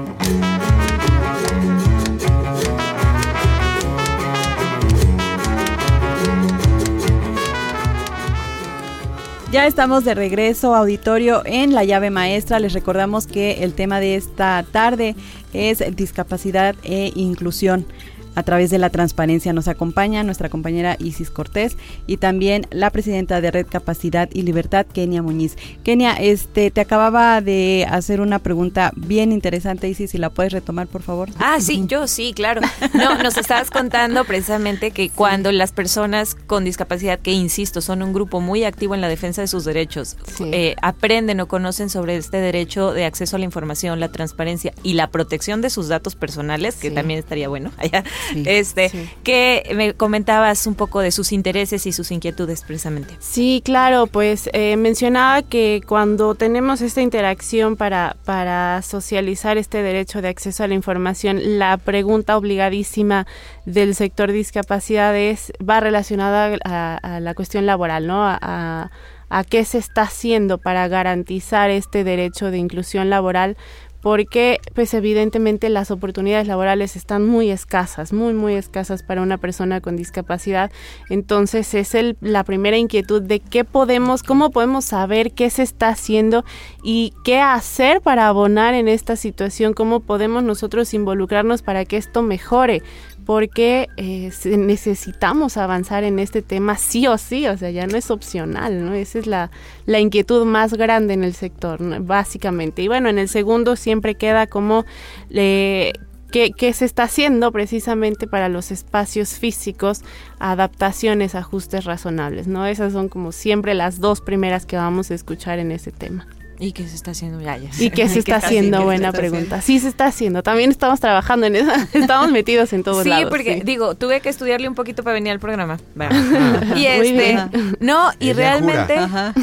[9.55, 12.59] Ya estamos de regreso, auditorio, en la llave maestra.
[12.59, 15.15] Les recordamos que el tema de esta tarde
[15.53, 17.87] es discapacidad e inclusión
[18.35, 19.53] a través de la transparencia.
[19.53, 24.87] Nos acompaña nuestra compañera Isis Cortés y también la presidenta de Red Capacidad y Libertad,
[24.87, 25.57] Kenia Muñiz.
[25.83, 30.87] Kenia, este, te acababa de hacer una pregunta bien interesante, Isis, si la puedes retomar,
[30.87, 31.31] por favor.
[31.39, 32.61] Ah, sí, yo sí, claro.
[32.95, 38.13] No, nos estabas contando precisamente que cuando las personas con discapacidad, que insisto, son un
[38.13, 42.39] grupo muy activo en la defensa de sus derechos, eh, aprenden o conocen sobre este
[42.39, 46.77] derecho de acceso a la información, la transparencia y la protección de sus datos personales,
[46.77, 48.05] que también estaría bueno allá,
[48.47, 48.91] este,
[49.23, 53.17] que me comentabas un poco de sus intereses y sus inquietudes precisamente.
[53.21, 60.23] Sí, claro, pues eh, mencionaba que cuando tenemos esta interacción para, para socializar este derecho
[60.23, 63.27] de acceso a la información, la pregunta obligadísima
[63.65, 68.25] del sector discapacidades va relacionada a, la cuestión laboral, ¿no?
[68.27, 73.57] a qué se está haciendo para garantizar este derecho de inclusión laboral
[74.05, 79.81] porque pues evidentemente las oportunidades laborales están muy escasas, muy muy escasas para una persona
[79.81, 80.71] con discapacidad.
[81.09, 85.89] Entonces es el, la primera inquietud de qué podemos, cómo podemos saber qué se está
[85.89, 86.45] haciendo
[86.83, 92.21] y qué hacer para abonar en esta situación, cómo podemos nosotros involucrarnos para que esto
[92.21, 92.83] mejore
[93.25, 98.11] porque eh, necesitamos avanzar en este tema sí o sí, o sea, ya no es
[98.11, 98.95] opcional, ¿no?
[98.95, 99.51] Esa es la,
[99.87, 102.83] la inquietud más grande en el sector, básicamente.
[102.83, 104.85] Y bueno, en el segundo siempre queda como
[105.31, 105.93] eh,
[106.31, 110.01] ¿Qué, ¿Qué, se está haciendo precisamente para los espacios físicos,
[110.41, 112.67] adaptaciones, ajustes razonables, ¿no?
[112.67, 116.27] Esas son como siempre las dos primeras que vamos a escuchar en ese tema.
[116.59, 117.41] ¿Y qué se está haciendo?
[117.41, 118.85] Ya, ¿Y qué se está, haciendo?
[118.85, 119.61] Buena pregunta.
[119.61, 120.43] Sí, se está haciendo.
[120.43, 121.73] También estamos trabajando en eso.
[121.93, 123.25] Estamos metidos en todos lados.
[123.25, 125.79] sí, porque digo, tuve que estudiarle un poquito para venir al programa.
[126.77, 127.39] y este,
[127.81, 128.97] no, y realmente,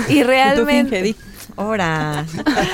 [0.09, 1.15] y realmente,
[1.55, 2.25] Ahora.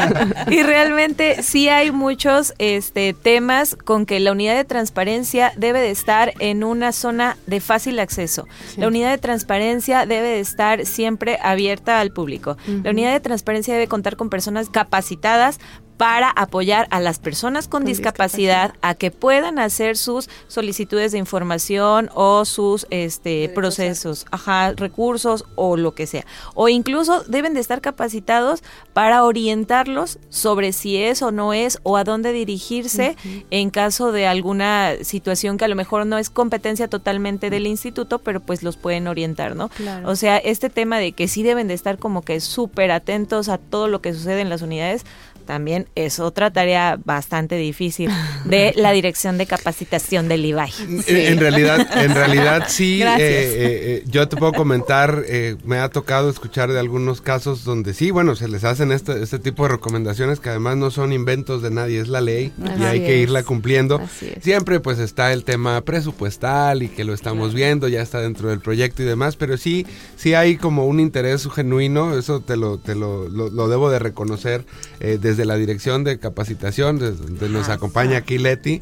[0.50, 5.92] y realmente sí hay muchos este, temas con que la unidad de transparencia debe de
[5.92, 8.48] estar en una zona de fácil acceso.
[8.78, 12.58] La unidad de transparencia debe de estar siempre abierta al público.
[12.84, 15.60] La unidad de transparencia debe contar con personas capacitadas
[15.98, 22.10] para apoyar a las personas con, discapacidad, a que puedan hacer sus solicitudes de información
[22.14, 26.26] o sus este procesos, ajá, recursos o lo que sea.
[26.54, 31.98] O incluso deben de estar capacitados para orientarlos sobre si es o no es o
[31.98, 33.16] a dónde dirigirse
[33.50, 38.20] en caso de alguna situación que a lo mejor no es competencia totalmente del instituto,
[38.20, 39.70] pero pues los pueden orientar, ¿no?
[40.06, 43.58] O sea, este tema de que sí deben de estar como que súper atentos a
[43.58, 45.06] todo lo que sucede en las unidades,
[45.48, 48.12] también es otra tarea bastante difícil
[48.46, 50.72] de la dirección de capacitación del IBAI.
[51.08, 55.24] En realidad, en realidad sí, eh, eh, eh, yo te puedo comentar,
[55.66, 59.40] me ha tocado escuchar de algunos casos donde sí, bueno, se les hacen este, este
[59.40, 63.00] tipo de recomendaciones que además no son inventos de nadie, es la ley y hay
[63.00, 64.00] que irla cumpliendo.
[64.42, 68.60] Siempre pues está el tema presupuestal y que lo estamos viendo, ya está dentro del
[68.60, 72.94] proyecto y demás, pero sí, sí hay como un interés genuino, eso te lo, te
[72.94, 74.66] lo, lo, debo de reconocer
[75.00, 78.82] desde de la Dirección de Capacitación, donde nos acompaña aquí Leti,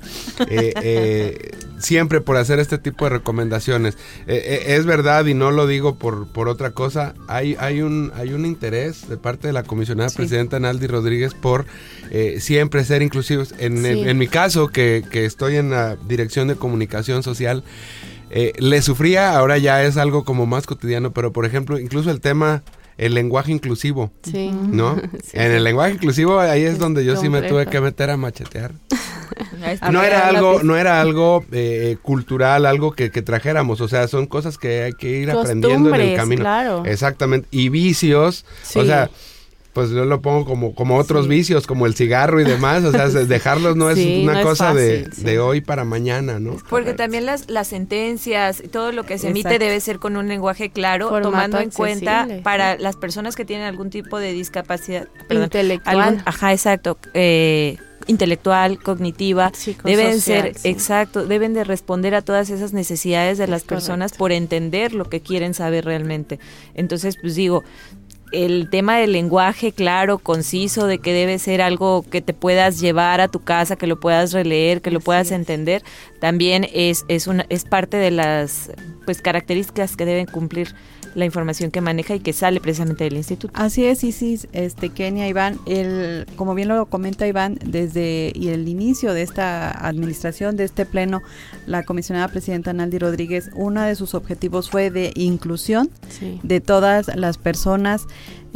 [0.50, 3.98] eh, eh, siempre por hacer este tipo de recomendaciones.
[4.28, 8.34] Eh, es verdad, y no lo digo por, por otra cosa, hay, hay, un, hay
[8.34, 11.66] un interés de parte de la comisionada presidenta Naldi Rodríguez por
[12.40, 13.54] siempre ser inclusivos.
[13.60, 17.64] En, en, mi caso, que, que estoy en la Dirección de Comunicación Social,
[18.32, 22.64] le sufría, ahora ya es algo como más cotidiano, pero por ejemplo, incluso el tema
[22.98, 24.12] el lenguaje inclusivo.
[24.24, 24.52] Sí.
[24.52, 24.96] ¿No?
[25.34, 28.74] en el lenguaje inclusivo ahí es donde yo sí me tuve que meter a machetear.
[29.92, 34.58] no era algo, no era algo eh, cultural, algo que, trajéramos, o sea, son cosas
[34.58, 36.42] que hay que ir aprendiendo en el camino.
[36.42, 36.86] Claro.
[36.86, 37.48] Exactamente.
[37.52, 39.10] Y vicios, o sea,
[39.76, 43.10] pues yo lo pongo como, como otros vicios, como el cigarro y demás, o sea,
[43.10, 46.56] dejarlos no es una cosa de, de, hoy para mañana, ¿no?
[46.70, 50.30] Porque también las, las sentencias y todo lo que se emite debe ser con un
[50.30, 56.24] lenguaje claro, tomando en cuenta para las personas que tienen algún tipo de discapacidad intelectual.
[56.26, 56.98] ajá, exacto.
[57.14, 57.76] Eh,
[58.08, 59.52] intelectual, cognitiva,
[59.84, 64.94] deben ser, exacto, deben de responder a todas esas necesidades de las personas por entender
[64.94, 66.40] lo que quieren saber realmente.
[66.76, 67.64] Entonces, pues digo,
[68.44, 73.22] el tema del lenguaje claro, conciso, de que debe ser algo que te puedas llevar
[73.22, 75.84] a tu casa, que lo puedas releer, que lo puedas entender,
[76.20, 78.72] también es, es, una, es parte de las
[79.06, 80.74] pues características que deben cumplir
[81.16, 83.54] la información que maneja y que sale precisamente del instituto.
[83.58, 88.68] Así es, sí, este Kenia Iván, el, como bien lo comenta Iván, desde y el
[88.68, 91.22] inicio de esta administración, de este pleno,
[91.66, 95.90] la comisionada presidenta Naldi Rodríguez, uno de sus objetivos fue de inclusión
[96.44, 98.06] de todas las personas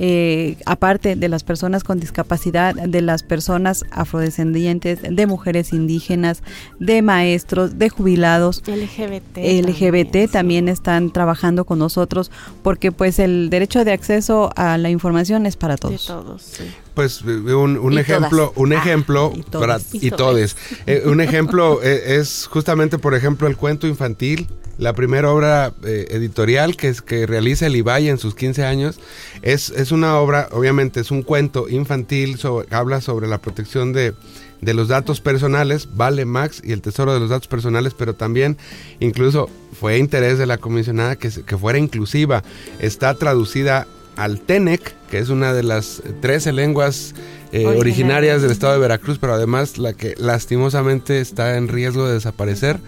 [0.02, 6.42] eh, aparte de las personas con discapacidad, de las personas afrodescendientes, de mujeres indígenas,
[6.80, 8.64] de maestros, de jubilados.
[8.66, 9.40] LGBT.
[9.40, 12.32] LGBT también, están trabajando con nosotros
[12.64, 16.06] porque pues el derecho de acceso a la información es para todos.
[16.06, 16.62] todos,
[17.00, 20.58] Pues un, ejemplo, un ejemplo, y, todos.
[20.86, 26.08] Eh, un ejemplo eh, es justamente, por ejemplo, el cuento infantil la primera obra eh,
[26.10, 29.00] editorial que, es, que realiza el Ibai en sus 15 años
[29.42, 32.38] es, es una obra, obviamente es un cuento infantil,
[32.70, 34.14] habla sobre la protección de,
[34.62, 38.58] los datos personales, Vale Max y el tesoro de los datos personales, pero también
[39.00, 42.44] incluso fue interés de la comisionada que, que fuera inclusiva.
[42.80, 43.88] Está traducida
[44.20, 47.16] al Tenec, que es una de las 13 lenguas
[47.54, 52.16] eh, originarias del estado de Veracruz, pero además la que lastimosamente está en riesgo de
[52.16, 52.80] desaparecer,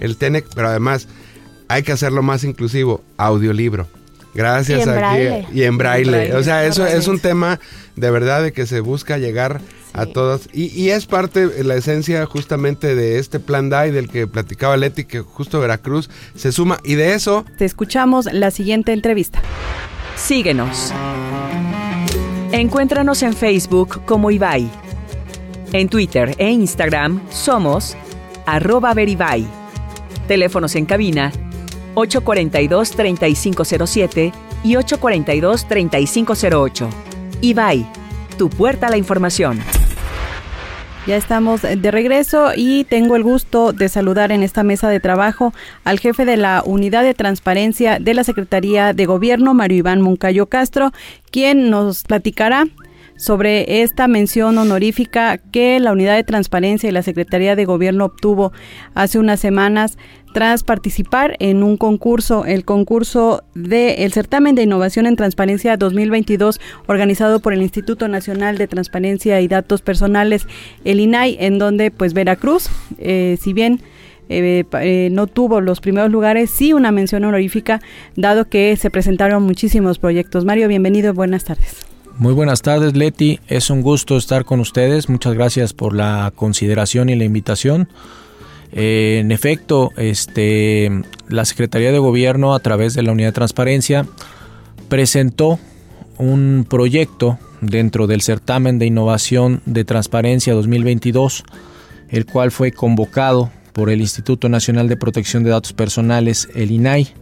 [0.00, 1.06] el Tenec, pero además
[1.68, 3.86] hay que hacerlo más inclusivo, audiolibro.
[4.34, 5.46] Gracias y en braille.
[5.52, 6.34] Y en braille.
[6.34, 7.60] O sea, eso es un tema
[7.96, 9.60] de verdad de que se busca llegar
[9.92, 10.48] a todos.
[10.52, 15.20] Y, es parte, la esencia justamente de este plan DAI del que platicaba Leti, que
[15.20, 16.78] justo Veracruz se suma.
[16.84, 17.44] Y de eso...
[17.58, 19.42] Te escuchamos la siguiente entrevista.
[20.18, 20.92] Síguenos.
[22.52, 24.68] Encuéntranos en Facebook como Ibai.
[25.72, 27.96] En Twitter e Instagram somos
[28.44, 29.46] arroba veribai.
[30.26, 31.30] Teléfonos en cabina
[31.94, 34.32] 842-3507
[34.64, 36.88] y 842-3508.
[37.40, 37.86] Ibai,
[38.36, 39.60] tu puerta a la información.
[41.08, 45.54] Ya estamos de regreso y tengo el gusto de saludar en esta mesa de trabajo
[45.84, 50.48] al jefe de la Unidad de Transparencia de la Secretaría de Gobierno, Mario Iván Moncayo
[50.48, 50.92] Castro,
[51.30, 52.66] quien nos platicará
[53.18, 58.52] sobre esta mención honorífica que la Unidad de Transparencia y la Secretaría de Gobierno obtuvo
[58.94, 59.98] hace unas semanas
[60.32, 67.40] tras participar en un concurso, el concurso del certamen de innovación en transparencia 2022 organizado
[67.40, 70.46] por el Instituto Nacional de Transparencia y Datos Personales,
[70.84, 73.80] el INAI, en donde pues Veracruz, eh, si bien
[74.28, 77.80] eh, eh, no tuvo los primeros lugares, sí una mención honorífica,
[78.14, 80.44] dado que se presentaron muchísimos proyectos.
[80.44, 81.87] Mario, bienvenido, buenas tardes.
[82.18, 83.38] Muy buenas tardes, Leti.
[83.46, 85.08] Es un gusto estar con ustedes.
[85.08, 87.88] Muchas gracias por la consideración y la invitación.
[88.72, 90.90] Eh, en efecto, este,
[91.28, 94.04] la Secretaría de Gobierno, a través de la Unidad de Transparencia,
[94.88, 95.60] presentó
[96.16, 101.44] un proyecto dentro del certamen de innovación de transparencia 2022,
[102.08, 107.14] el cual fue convocado por el Instituto Nacional de Protección de Datos Personales, el INAI.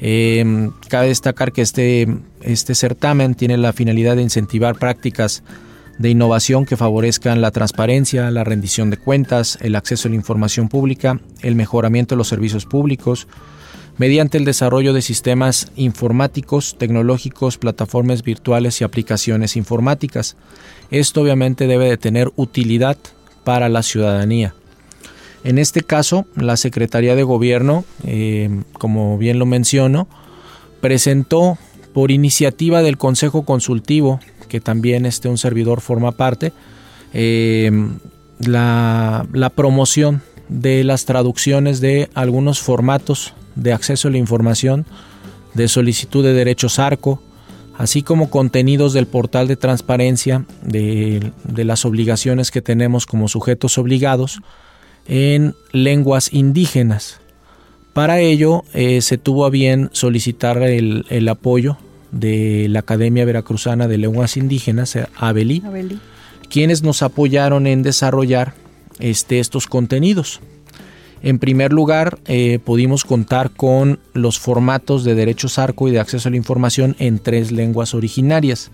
[0.00, 2.08] Eh, cabe destacar que este,
[2.42, 5.42] este certamen tiene la finalidad de incentivar prácticas
[5.98, 10.68] de innovación que favorezcan la transparencia, la rendición de cuentas, el acceso a la información
[10.68, 13.28] pública, el mejoramiento de los servicios públicos,
[13.96, 20.36] mediante el desarrollo de sistemas informáticos, tecnológicos, plataformas virtuales y aplicaciones informáticas.
[20.90, 22.96] Esto obviamente debe de tener utilidad
[23.44, 24.54] para la ciudadanía.
[25.44, 30.08] En este caso, la Secretaría de Gobierno, eh, como bien lo menciono,
[30.80, 31.58] presentó
[31.92, 34.20] por iniciativa del Consejo Consultivo
[34.54, 36.52] que también este, un servidor forma parte,
[37.12, 37.72] eh,
[38.38, 39.26] la,
[39.56, 44.86] promoción de las traducciones de algunos formatos de acceso a la información,
[45.54, 47.20] de solicitud de derechos ARCO,
[47.76, 54.40] así como contenidos del portal de transparencia de, las obligaciones que tenemos como sujetos obligados
[55.06, 57.20] en lenguas indígenas.
[57.92, 61.76] Para ello eh, se tuvo a bien solicitar el, el apoyo
[62.14, 65.62] de la Academia Veracruzana de Lenguas Indígenas, eh, ABELI,
[66.48, 68.54] quienes nos apoyaron en desarrollar
[69.00, 70.40] este, estos contenidos.
[71.22, 76.28] En primer lugar, eh, pudimos contar con los formatos de derechos arco y de acceso
[76.28, 78.70] a la información en tres lenguas originarias.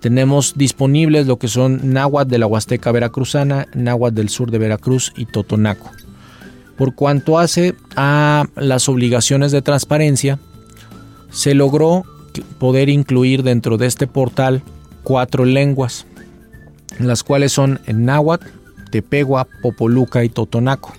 [0.00, 5.12] Tenemos disponibles lo que son náhuatl de la Huasteca Veracruzana, náhuatl del sur de Veracruz
[5.16, 5.90] y totonaco.
[6.76, 10.38] Por cuanto hace a las obligaciones de transparencia,
[11.30, 12.04] se logró
[12.58, 14.62] poder incluir dentro de este portal
[15.02, 16.06] cuatro lenguas,
[16.98, 18.46] las cuales son náhuatl,
[18.90, 20.92] tepegua, popoluca y totonaco.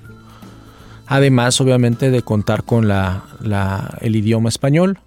[1.05, 4.99] Además, obviamente, de contar con el idioma español.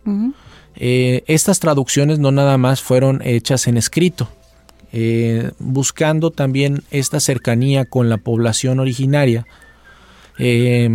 [0.83, 4.31] Eh, estas traducciones no nada más fueron hechas en escrito,
[4.95, 9.47] eh, buscando también esta cercanía con la población originaria
[10.39, 10.89] eh,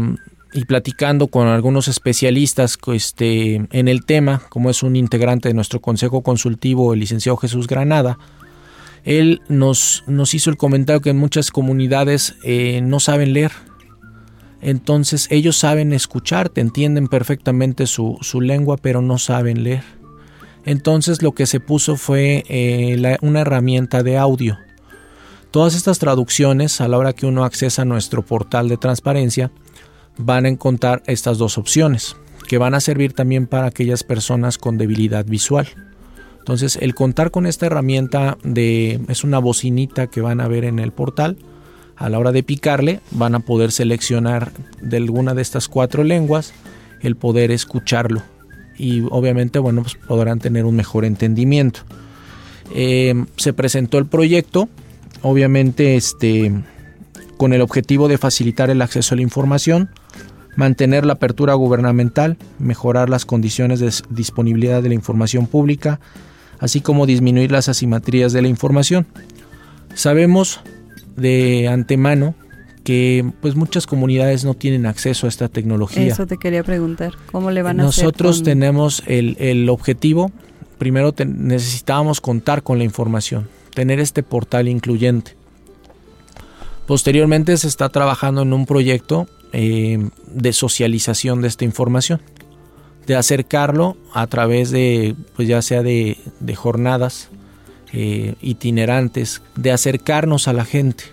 [0.53, 5.79] y platicando con algunos especialistas este, en el tema, como es un integrante de nuestro
[5.81, 8.17] consejo consultivo, el licenciado Jesús Granada,
[9.03, 12.33] él nos, nos hizo el comentario que en muchas comunidades
[12.81, 13.51] no saben leer.
[14.65, 19.83] Entonces ellos saben escuchar, te entienden perfectamente su, lengua, pero no saben leer.
[20.65, 24.57] Entonces lo que se puso fue eh, una herramienta de audio.
[25.51, 29.51] Todas estas traducciones, a la hora que uno accesa nuestro portal de transparencia,
[30.17, 32.15] van a encontrar estas dos opciones,
[32.47, 35.67] que van a servir también para aquellas personas con debilidad visual.
[36.39, 40.79] Entonces, el contar con esta herramienta de es una bocinita que van a ver en
[40.79, 41.37] el portal,
[41.97, 46.53] a la hora de picarle van a poder seleccionar de alguna de estas cuatro lenguas
[47.01, 48.21] el poder escucharlo.
[48.77, 51.81] Y obviamente bueno pues podrán tener un mejor entendimiento.
[52.73, 54.69] Eh, se presentó el proyecto
[55.21, 56.51] obviamente este
[57.37, 59.89] con el objetivo de facilitar el acceso a la información
[60.55, 65.99] mantener la apertura gubernamental mejorar las condiciones de disponibilidad de la información pública
[66.59, 69.05] así como disminuir las asimetrías de la información.
[69.93, 70.61] Sabemos
[71.15, 72.35] de antemano
[72.83, 76.05] que pues muchas comunidades no tienen acceso a esta tecnología.
[76.05, 78.05] Eso te quería preguntar, ¿cómo le van a Nosotros hacer?
[78.05, 80.31] Nosotros tenemos el, el, objetivo,
[80.77, 85.35] primero necesitábamos contar con la información, tener este portal incluyente.
[86.85, 92.21] Posteriormente se está trabajando en un proyecto eh, de socialización de esta información,
[93.07, 97.29] de acercarlo a través de, pues ya sea de, de jornadas,
[97.93, 101.05] eh, itinerantes, de acercarnos a la gente,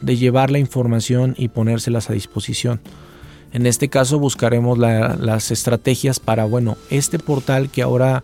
[0.00, 2.80] de llevar la información y ponérselas a disposición.
[3.52, 8.22] En este caso buscaremos las estrategias para, bueno, este portal que ahora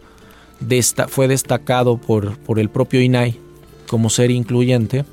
[1.09, 3.39] fue destacado por, por, el propio INAI
[3.89, 5.05] como ser incluyente,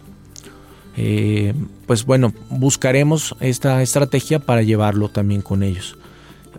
[0.96, 1.54] eh,
[1.88, 5.98] pues bueno, buscaremos esta estrategia para llevarlo también con ellos.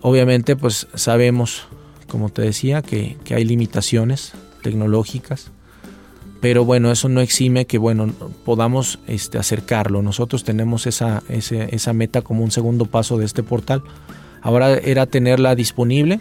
[0.01, 1.67] Obviamente, pues sabemos,
[2.09, 4.33] como te decía, que hay limitaciones
[4.63, 5.51] tecnológicas,
[6.45, 8.13] pero bueno, eso no exime que bueno,
[8.45, 10.03] podamos este, acercarlo.
[10.03, 13.83] Nosotros tenemos esa, esa meta como un segundo paso de este portal.
[14.43, 16.21] Ahora era tenerla disponible,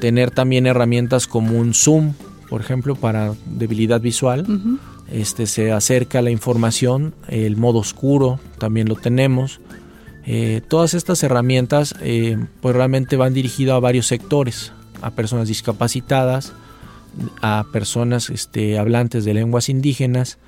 [0.00, 2.14] tener también herramientas como un Zoom,
[2.48, 4.46] por ejemplo, para debilidad visual.
[5.12, 9.60] este, se acerca la información, el modo oscuro también lo tenemos.
[10.26, 14.72] Eh, todas estas herramientas eh, pues realmente van dirigidas a varios sectores,
[15.02, 16.52] a personas discapacitadas,
[17.42, 20.38] a personas este, hablantes de lenguas indígenas,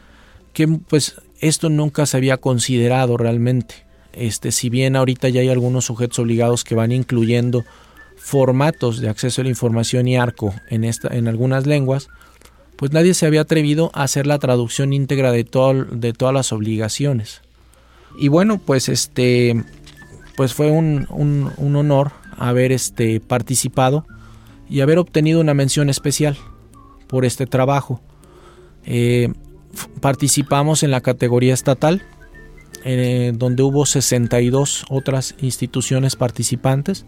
[0.53, 3.75] que pues esto nunca se había considerado realmente.
[4.13, 7.65] Este, si bien ahorita ya hay algunos sujetos obligados que van incluyendo
[8.17, 12.09] formatos de acceso a la información y arco en, esta, en algunas lenguas,
[12.77, 16.53] pues nadie se había atrevido a hacer la traducción íntegra de, todo, de todas las
[16.53, 17.41] obligaciones.
[18.19, 19.65] Y bueno, pues este
[20.37, 24.07] pues fue un, un, honor haber este, participado
[24.69, 26.37] y haber obtenido una mención especial
[27.13, 28.01] por este trabajo.
[28.87, 29.31] Eh,
[30.01, 32.03] participamos en la categoría estatal,
[32.87, 37.05] eh, donde hubo 62 otras instituciones participantes.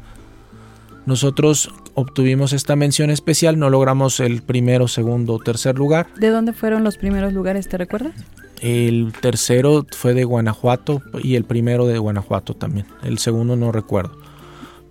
[1.06, 6.06] Nosotros obtuvimos esta mención especial, no logramos el primero, segundo o tercer lugar.
[6.18, 8.12] ¿De dónde fueron los primeros lugares, te recuerdas?
[8.60, 12.86] El tercero fue de Guanajuato y el primero de Guanajuato también.
[13.02, 14.18] El segundo no recuerdo.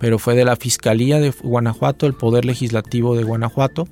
[0.00, 3.86] Pero fue de la Fiscalía de Guanajuato, el Poder Legislativo de Guanajuato,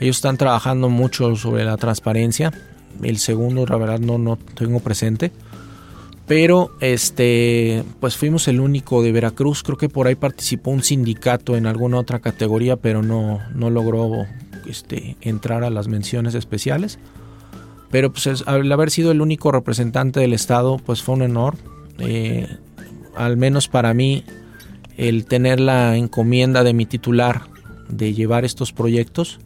[0.00, 2.52] ellos están trabajando mucho sobre la transparencia.
[3.02, 5.32] El segundo, la verdad, no, no tengo presente.
[6.26, 9.62] Pero este, pues fuimos el único de Veracruz.
[9.62, 14.26] Creo que por ahí participó un sindicato en alguna otra categoría, pero no, no logró
[14.66, 16.98] este, entrar a las menciones especiales.
[17.90, 21.56] Pero pues al haber sido el único representante del Estado, pues fue un honor.
[21.98, 22.46] Eh,
[23.16, 24.22] al menos para mí,
[24.98, 27.42] el tener la encomienda de mi titular
[27.88, 29.40] de llevar estos proyectos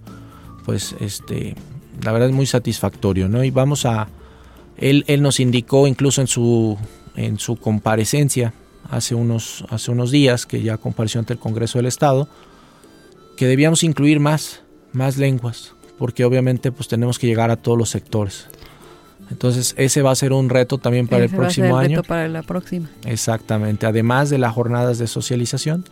[0.64, 1.54] pues este,
[2.02, 3.44] la verdad es muy satisfactorio, ¿no?
[3.44, 4.08] Y vamos a,
[4.76, 6.78] él, él nos indicó incluso en su,
[7.16, 8.54] en su comparecencia
[8.90, 12.28] hace unos, hace unos días, que ya compareció ante el Congreso del Estado,
[13.36, 17.90] que debíamos incluir más, más lenguas, porque obviamente pues tenemos que llegar a todos los
[17.90, 18.48] sectores.
[19.30, 21.98] Entonces ese va a ser un reto también para el próximo año.
[21.98, 22.90] Reto para la próxima.
[23.06, 25.84] Exactamente, además de las jornadas de socialización,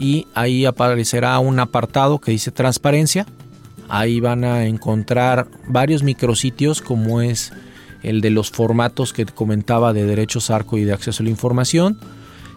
[0.00, 3.26] y ahí aparecerá un apartado que dice transparencia.
[3.88, 7.52] Ahí van a encontrar varios micrositios como es
[8.02, 11.98] el de los formatos que comentaba de derechos arco y de acceso a la información,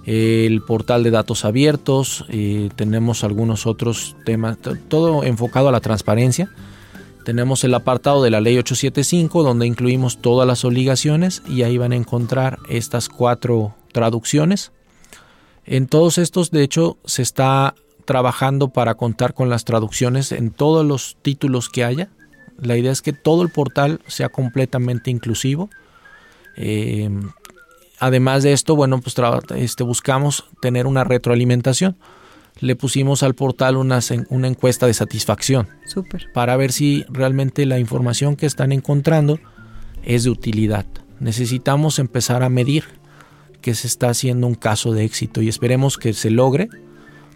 [0.06, 6.50] el portal de datos abiertos, eh, tenemos algunos otros temas, todo enfocado a la transparencia.
[7.26, 11.94] Tenemos el apartado de la ley 875 donde incluimos todas las obligaciones y ahí van
[11.94, 14.74] a encontrar estas cuatro traducciones
[15.66, 20.86] en todos estos, de hecho, se está trabajando para contar con las traducciones en todos
[20.86, 22.10] los títulos que haya.
[22.62, 25.70] La idea es que todo el portal sea completamente inclusivo.
[26.58, 27.10] Eh,
[28.00, 29.16] además de esto, bueno, pues
[29.56, 31.96] este, buscamos tener una retroalimentación.
[32.60, 34.00] Le pusimos al portal una,
[34.30, 35.70] una encuesta de satisfacción
[36.34, 39.40] para ver si realmente la información que están encontrando
[40.04, 40.86] es de utilidad.
[41.20, 42.84] Necesitamos empezar a medir
[43.64, 46.70] que se está haciendo un caso de éxito y esperemos que se logre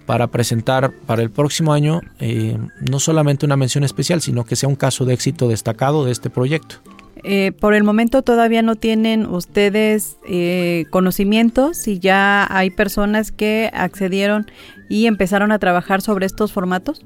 [0.05, 2.57] para presentar para el próximo año eh,
[2.87, 6.29] no solamente una mención especial, sino que sea un caso de éxito destacado de este
[6.29, 6.75] proyecto.
[7.23, 13.71] Eh, por el momento todavía no tienen ustedes eh, conocimiento si ya hay personas que
[13.73, 14.45] accedieron
[14.87, 17.01] y empezaron a trabajar sobre estos formatos.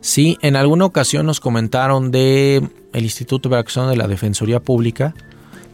[0.00, 5.14] Sí, en alguna ocasión nos comentaron de el Instituto de Acción de la Defensoría Pública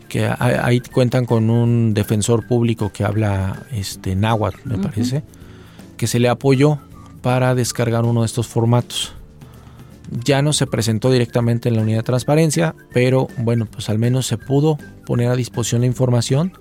[0.09, 5.23] que ahí cuentan con un defensor público que habla este náhuatl, me parece,
[5.97, 6.79] que se le apoyó
[7.23, 9.15] para descargar uno de estos formatos.
[10.25, 14.27] Ya no se presentó directamente en la unidad de transparencia, pero bueno, pues al menos
[14.27, 16.53] se pudo poner a disposición la información.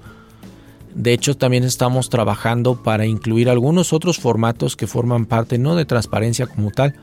[0.96, 5.86] De hecho, también estamos trabajando para incluir algunos otros formatos que forman parte no de
[5.86, 6.96] transparencia como tal,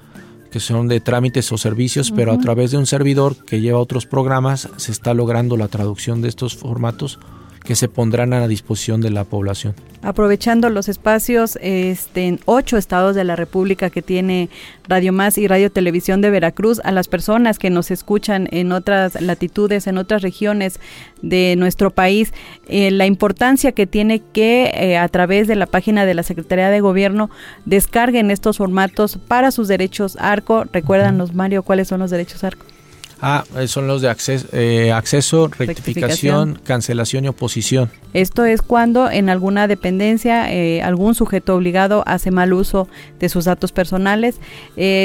[0.51, 4.07] que son de trámites o servicios, pero a través de un servidor que lleva otros
[4.07, 7.19] programas se está logrando la traducción de estos formatos
[7.69, 9.75] que se pondrán a la disposición de la población.
[10.01, 14.49] Aprovechando los espacios este, en ocho estados de la República que tiene
[14.89, 19.21] Radio Más y Radio Televisión de Veracruz, a las personas que nos escuchan en otras
[19.21, 20.81] latitudes, en otras regiones
[21.21, 22.33] de nuestro país,
[22.69, 26.71] eh, la importancia que tiene que eh, a través de la página de la Secretaría
[26.71, 27.29] de Gobierno
[27.67, 30.65] descarguen estos formatos para sus derechos ARCO.
[30.73, 32.65] Recuérdanos, Mario, cuáles son los derechos ARCO.
[33.21, 37.91] Ah, eh, son los de acceso, eh, acceso rectificación, cancelación y oposición.
[38.13, 42.89] Esto es cuando en alguna dependencia eh, algún sujeto obligado hace mal uso
[43.19, 44.37] de sus datos personales.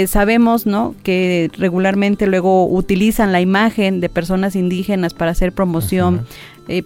[0.08, 0.96] sabemos ¿no?
[1.04, 6.26] que regularmente luego utilizan la imagen de personas indígenas para hacer promoción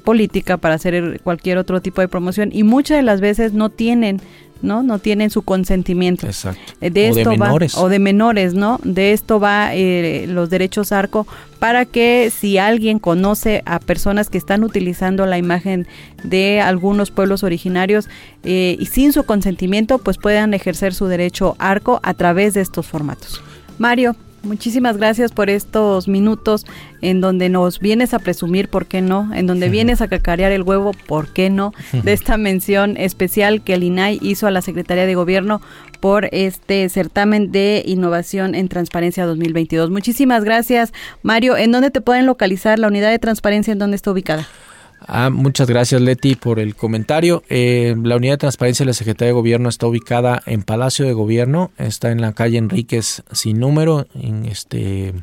[0.03, 4.21] política, para hacer cualquier otro tipo de promoción y muchas de las veces no tienen
[4.61, 4.83] ¿no?
[4.83, 6.25] No tienen su consentimiento.
[6.27, 6.73] Exacto.
[6.81, 7.77] Eh, de o de menores.
[7.77, 8.79] o de menores, ¿no?
[8.83, 11.27] De esto va eh, los derechos ARCO
[11.59, 15.87] para que si alguien conoce a personas que están utilizando la imagen
[16.23, 18.09] de algunos pueblos originarios
[18.43, 22.85] eh, y sin su consentimiento, pues puedan ejercer su derecho ARCO a través de estos
[22.85, 23.41] formatos.
[23.77, 24.15] Mario,
[24.47, 26.65] Muchísimas gracias por estos minutos
[27.01, 29.29] en donde nos vienes a presumir, ¿por qué no?
[29.35, 31.73] En donde vienes a cacarear el huevo, ¿por qué no?
[32.03, 35.61] De esta mención especial que el INAI hizo a la Secretaría de Gobierno
[35.99, 39.89] por este certamen de innovación en transparencia 2022.
[39.89, 40.93] Muchísimas gracias,
[41.23, 41.57] Mario.
[41.57, 43.73] ¿En dónde te pueden localizar la unidad de transparencia?
[43.73, 44.47] ¿En dónde está ubicada?
[44.99, 47.43] Ah, muchas gracias Leti por el comentario.
[47.49, 51.13] Eh, la unidad de transparencia de la Secretaría de Gobierno está ubicada en Palacio de
[51.13, 55.13] Gobierno, está en la calle Enríquez sin número, en este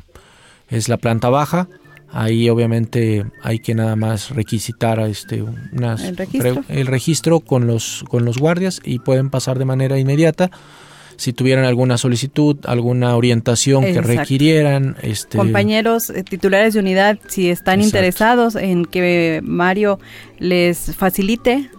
[0.69, 1.67] es la planta baja.
[2.11, 6.63] Ahí obviamente hay que nada más requisitar este ¿El, registro?
[6.69, 10.49] el registro con los con los guardias y pueden pasar de manera inmediata
[11.17, 14.95] si tuvieran alguna solicitud, alguna orientación que requirieran.
[15.01, 15.37] Este...
[15.37, 19.99] Compañeros eh, titulares de unidad, si están interesados en que Mario
[20.39, 21.69] les facilite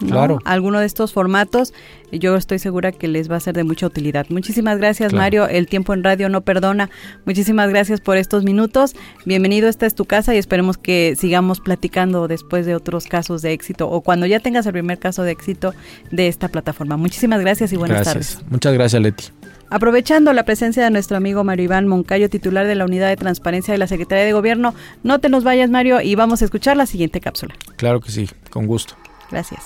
[0.45, 1.73] alguno de estos formatos,
[2.13, 4.27] yo estoy segura que les va a ser de mucha utilidad.
[4.29, 6.91] Muchísimas gracias Mario, el tiempo en radio no perdona.
[7.25, 8.95] Muchísimas gracias por estos minutos.
[9.25, 13.53] Bienvenido, esta es tu casa y esperemos que sigamos platicando después de otros casos de
[13.53, 15.75] éxito o cuando ya tengas el primer caso de éxito
[16.11, 16.97] de esta plataforma.
[16.97, 18.39] Muchísimas gracias y buenas tardes.
[18.49, 19.25] Muchas gracias Leti.
[19.69, 23.73] Aprovechando la presencia de nuestro amigo Mario Iván Moncayo, titular de la Unidad de Transparencia
[23.73, 26.87] de la Secretaría de Gobierno, no te nos vayas, Mario, y vamos a escuchar la
[26.87, 27.55] siguiente cápsula.
[27.77, 28.95] Claro que sí, con gusto.
[29.31, 29.65] Gracias.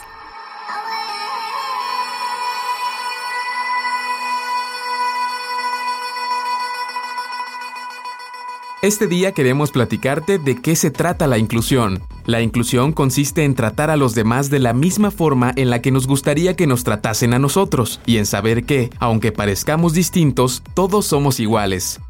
[8.83, 12.03] Este día queremos platicarte de qué se trata la inclusión.
[12.25, 15.91] La inclusión consiste en tratar a los demás de la misma forma en la que
[15.91, 21.05] nos gustaría que nos tratasen a nosotros, y en saber que, aunque parezcamos distintos, todos
[21.05, 22.01] somos iguales.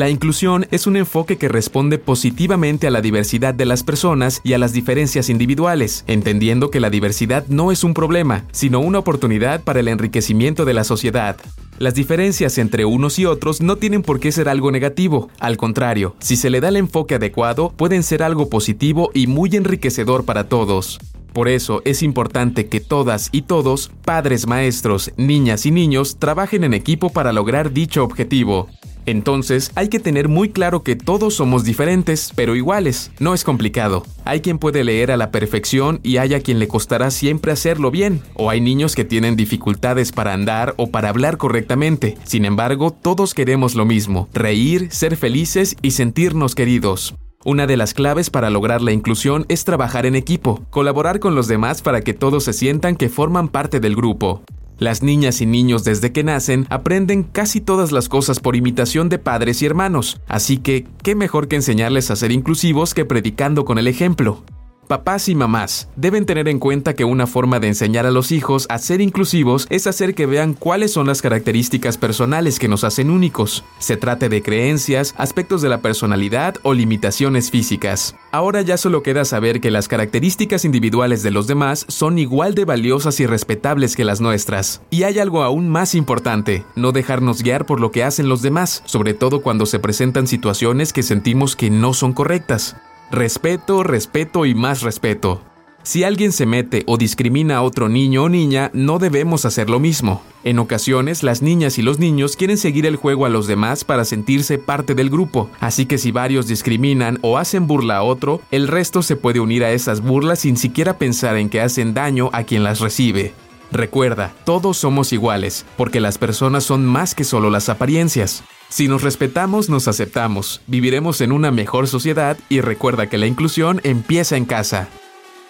[0.00, 4.54] La inclusión es un enfoque que responde positivamente a la diversidad de las personas y
[4.54, 9.62] a las diferencias individuales, entendiendo que la diversidad no es un problema, sino una oportunidad
[9.62, 11.36] para el enriquecimiento de la sociedad.
[11.78, 16.16] Las diferencias entre unos y otros no tienen por qué ser algo negativo, al contrario,
[16.18, 20.48] si se le da el enfoque adecuado, pueden ser algo positivo y muy enriquecedor para
[20.48, 20.98] todos.
[21.34, 26.72] Por eso es importante que todas y todos, padres, maestros, niñas y niños, trabajen en
[26.72, 28.66] equipo para lograr dicho objetivo.
[29.06, 33.10] Entonces, hay que tener muy claro que todos somos diferentes, pero iguales.
[33.18, 34.04] No es complicado.
[34.24, 37.90] Hay quien puede leer a la perfección y hay a quien le costará siempre hacerlo
[37.90, 38.22] bien.
[38.34, 42.16] O hay niños que tienen dificultades para andar o para hablar correctamente.
[42.24, 47.14] Sin embargo, todos queremos lo mismo, reír, ser felices y sentirnos queridos.
[47.42, 51.48] Una de las claves para lograr la inclusión es trabajar en equipo, colaborar con los
[51.48, 54.42] demás para que todos se sientan que forman parte del grupo.
[54.80, 59.18] Las niñas y niños desde que nacen aprenden casi todas las cosas por imitación de
[59.18, 63.76] padres y hermanos, así que, ¿qué mejor que enseñarles a ser inclusivos que predicando con
[63.76, 64.42] el ejemplo?
[64.90, 68.66] Papás y mamás deben tener en cuenta que una forma de enseñar a los hijos
[68.68, 73.08] a ser inclusivos es hacer que vean cuáles son las características personales que nos hacen
[73.08, 78.16] únicos, se trate de creencias, aspectos de la personalidad o limitaciones físicas.
[78.32, 82.64] Ahora ya solo queda saber que las características individuales de los demás son igual de
[82.64, 84.82] valiosas y respetables que las nuestras.
[84.90, 88.82] Y hay algo aún más importante, no dejarnos guiar por lo que hacen los demás,
[88.86, 92.74] sobre todo cuando se presentan situaciones que sentimos que no son correctas.
[93.10, 95.42] Respeto, respeto y más respeto.
[95.82, 99.80] Si alguien se mete o discrimina a otro niño o niña, no debemos hacer lo
[99.80, 100.22] mismo.
[100.44, 104.04] En ocasiones, las niñas y los niños quieren seguir el juego a los demás para
[104.04, 108.68] sentirse parte del grupo, así que si varios discriminan o hacen burla a otro, el
[108.68, 112.44] resto se puede unir a esas burlas sin siquiera pensar en que hacen daño a
[112.44, 113.32] quien las recibe.
[113.72, 118.44] Recuerda, todos somos iguales, porque las personas son más que solo las apariencias.
[118.70, 123.80] Si nos respetamos, nos aceptamos, viviremos en una mejor sociedad y recuerda que la inclusión
[123.82, 124.88] empieza en casa.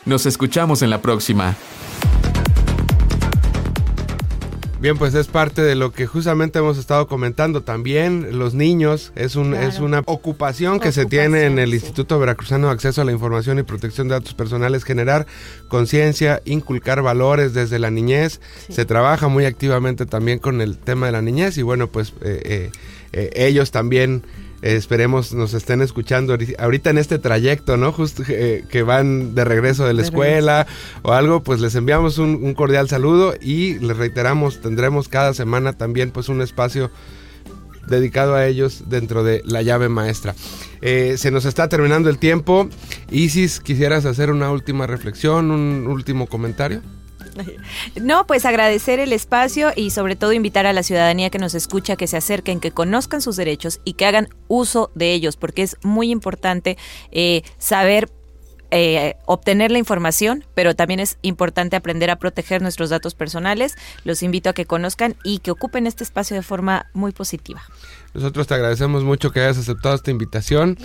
[0.07, 1.55] Nos escuchamos en la próxima.
[4.81, 8.39] Bien, pues es parte de lo que justamente hemos estado comentando también.
[8.39, 12.73] Los niños es, un, es una ocupación que se tiene en el Instituto Veracruzano de
[12.73, 15.27] Acceso a la Información y Protección de Datos Personales, generar
[15.69, 18.41] conciencia, inculcar valores desde la niñez.
[18.71, 22.41] Se trabaja muy activamente también con el tema de la niñez y bueno, pues eh,
[22.43, 22.71] eh,
[23.13, 24.23] eh, ellos también
[24.63, 27.93] esperemos nos estén escuchando ahorita en este trayecto, ¿no?
[27.93, 30.67] Justo eh, que van de regreso de la escuela
[31.03, 36.11] o algo, pues les enviamos un, cordial saludo y les reiteramos, tendremos cada semana también
[36.11, 36.91] pues un espacio
[37.87, 40.35] dedicado a ellos dentro de la llave maestra.
[40.81, 42.69] se nos está terminando el tiempo.
[43.11, 46.83] Isis, ¿quisieras hacer una última reflexión, un último comentario?
[48.01, 51.97] No, pues agradecer el espacio y sobre todo invitar a la ciudadanía que nos escucha
[51.97, 55.77] que se acerquen, que conozcan sus derechos y que hagan uso de ellos, porque es
[55.83, 56.77] muy importante
[57.11, 58.11] eh, saber
[58.73, 63.75] eh, obtener la información, pero también es importante aprender a proteger nuestros datos personales.
[64.05, 67.63] Los invito a que conozcan y que ocupen este espacio de forma muy positiva.
[68.13, 70.77] Nosotros te agradecemos mucho que hayas aceptado esta invitación,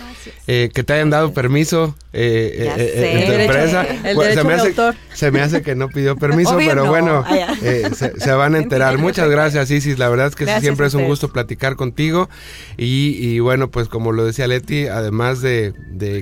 [0.46, 3.86] eh, que te hayan dado permiso eh, eh, eh en tu empresa.
[4.32, 4.74] se, me hace,
[5.12, 7.54] se, me hace, que no pidió permiso, pero bueno, ah,
[7.92, 8.98] se, van a enterar.
[8.98, 9.98] Muchas gracias, Isis.
[9.98, 12.28] La verdad es que siempre es un gusto platicar contigo.
[12.76, 15.74] Y, bueno, pues como lo decía Leti, además de,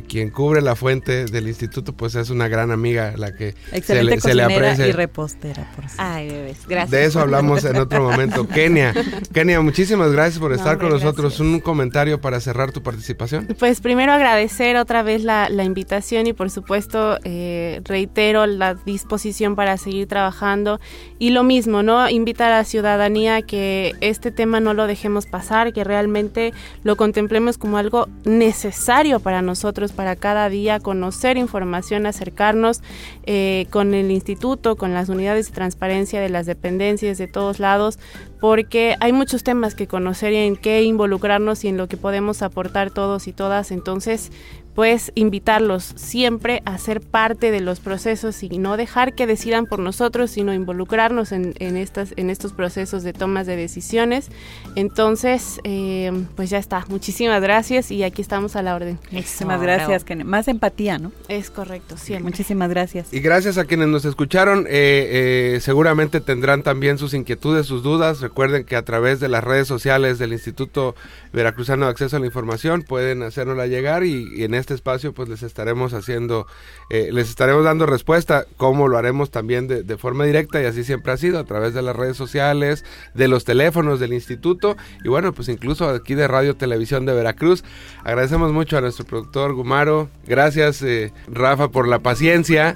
[0.09, 4.21] quien cubre la fuente del instituto, pues es una gran amiga la que se le,
[4.21, 4.87] se le aprecia.
[4.87, 6.91] y repostera, por Ay, bebés, gracias.
[6.91, 8.49] De eso hablamos en otro momento.
[8.55, 8.95] Kenia,
[9.35, 11.40] Kenia, muchísimas gracias por estar con nosotros.
[11.40, 13.49] Un comentario para cerrar tu participación.
[13.59, 19.78] Pues primero agradecer otra vez la, invitación y por supuesto eh, reitero la disposición para
[19.78, 20.78] seguir trabajando
[21.18, 22.09] y lo mismo, ¿no?
[22.11, 27.57] Invitar a la ciudadanía que este tema no lo dejemos pasar, que realmente lo contemplemos
[27.57, 32.82] como algo necesario para nosotros, para cada día conocer información, acercarnos
[33.24, 37.99] eh, con el instituto, con las unidades de transparencia de las dependencias de todos lados,
[38.40, 42.43] porque hay muchos temas que conocer y en qué involucrarnos y en lo que podemos
[42.43, 43.70] aportar todos y todas.
[43.70, 44.30] Entonces,
[44.75, 49.79] pues invitarlos siempre a ser parte de los procesos y no dejar que decidan por
[49.79, 54.31] nosotros, sino involucrarnos en, estas, en estos procesos de tomas de decisiones.
[54.75, 56.85] Entonces, eh, pues ya está.
[56.89, 58.99] Muchísimas gracias y aquí estamos a la orden.
[59.12, 60.05] Muchísimas gracias.
[60.25, 61.12] Más empatía, ¿no?
[61.29, 62.25] Es correcto, siempre.
[62.25, 63.12] Muchísimas gracias.
[63.12, 64.66] Y gracias a quienes nos escucharon.
[64.68, 68.20] Eh, eh, seguramente tendrán también sus inquietudes, sus dudas.
[68.20, 70.97] Recuerden que a través de las redes sociales del Instituto
[71.33, 75.29] Veracruzano de Acceso a la Información pueden hacérnosla llegar y, y en este espacio pues
[75.29, 76.47] les estaremos haciendo,
[76.89, 81.12] eh, les estaremos dando respuesta, como lo haremos también de, forma directa y así siempre
[81.12, 85.33] ha sido, a través de las redes sociales, de los teléfonos del instituto y bueno,
[85.33, 87.62] pues incluso aquí de Radio Televisión de Veracruz.
[88.05, 92.75] Agradecemos mucho a nuestro productor Gumaro, gracias eh, Rafa por la paciencia.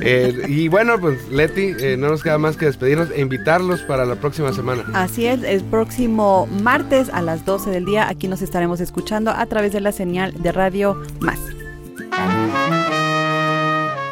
[0.00, 4.16] Eh, y bueno, pues Leti, no nos queda más que despedirnos e invitarlos para la
[4.16, 4.84] próxima semana.
[4.94, 9.46] Así es, el próximo martes a las 12 del día aquí nos estaremos escuchando a
[9.46, 11.00] través de la señal de radio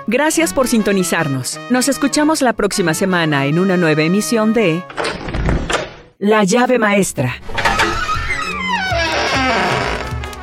[0.06, 1.58] Gracias por sintonizarnos.
[1.70, 4.82] Nos escuchamos la próxima semana en una nueva emisión de
[6.18, 7.34] La llave maestra.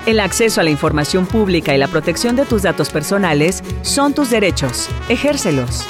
[0.05, 4.31] El acceso a la información pública y la protección de tus datos personales son tus
[4.31, 4.89] derechos.
[5.09, 5.85] Ejércelos.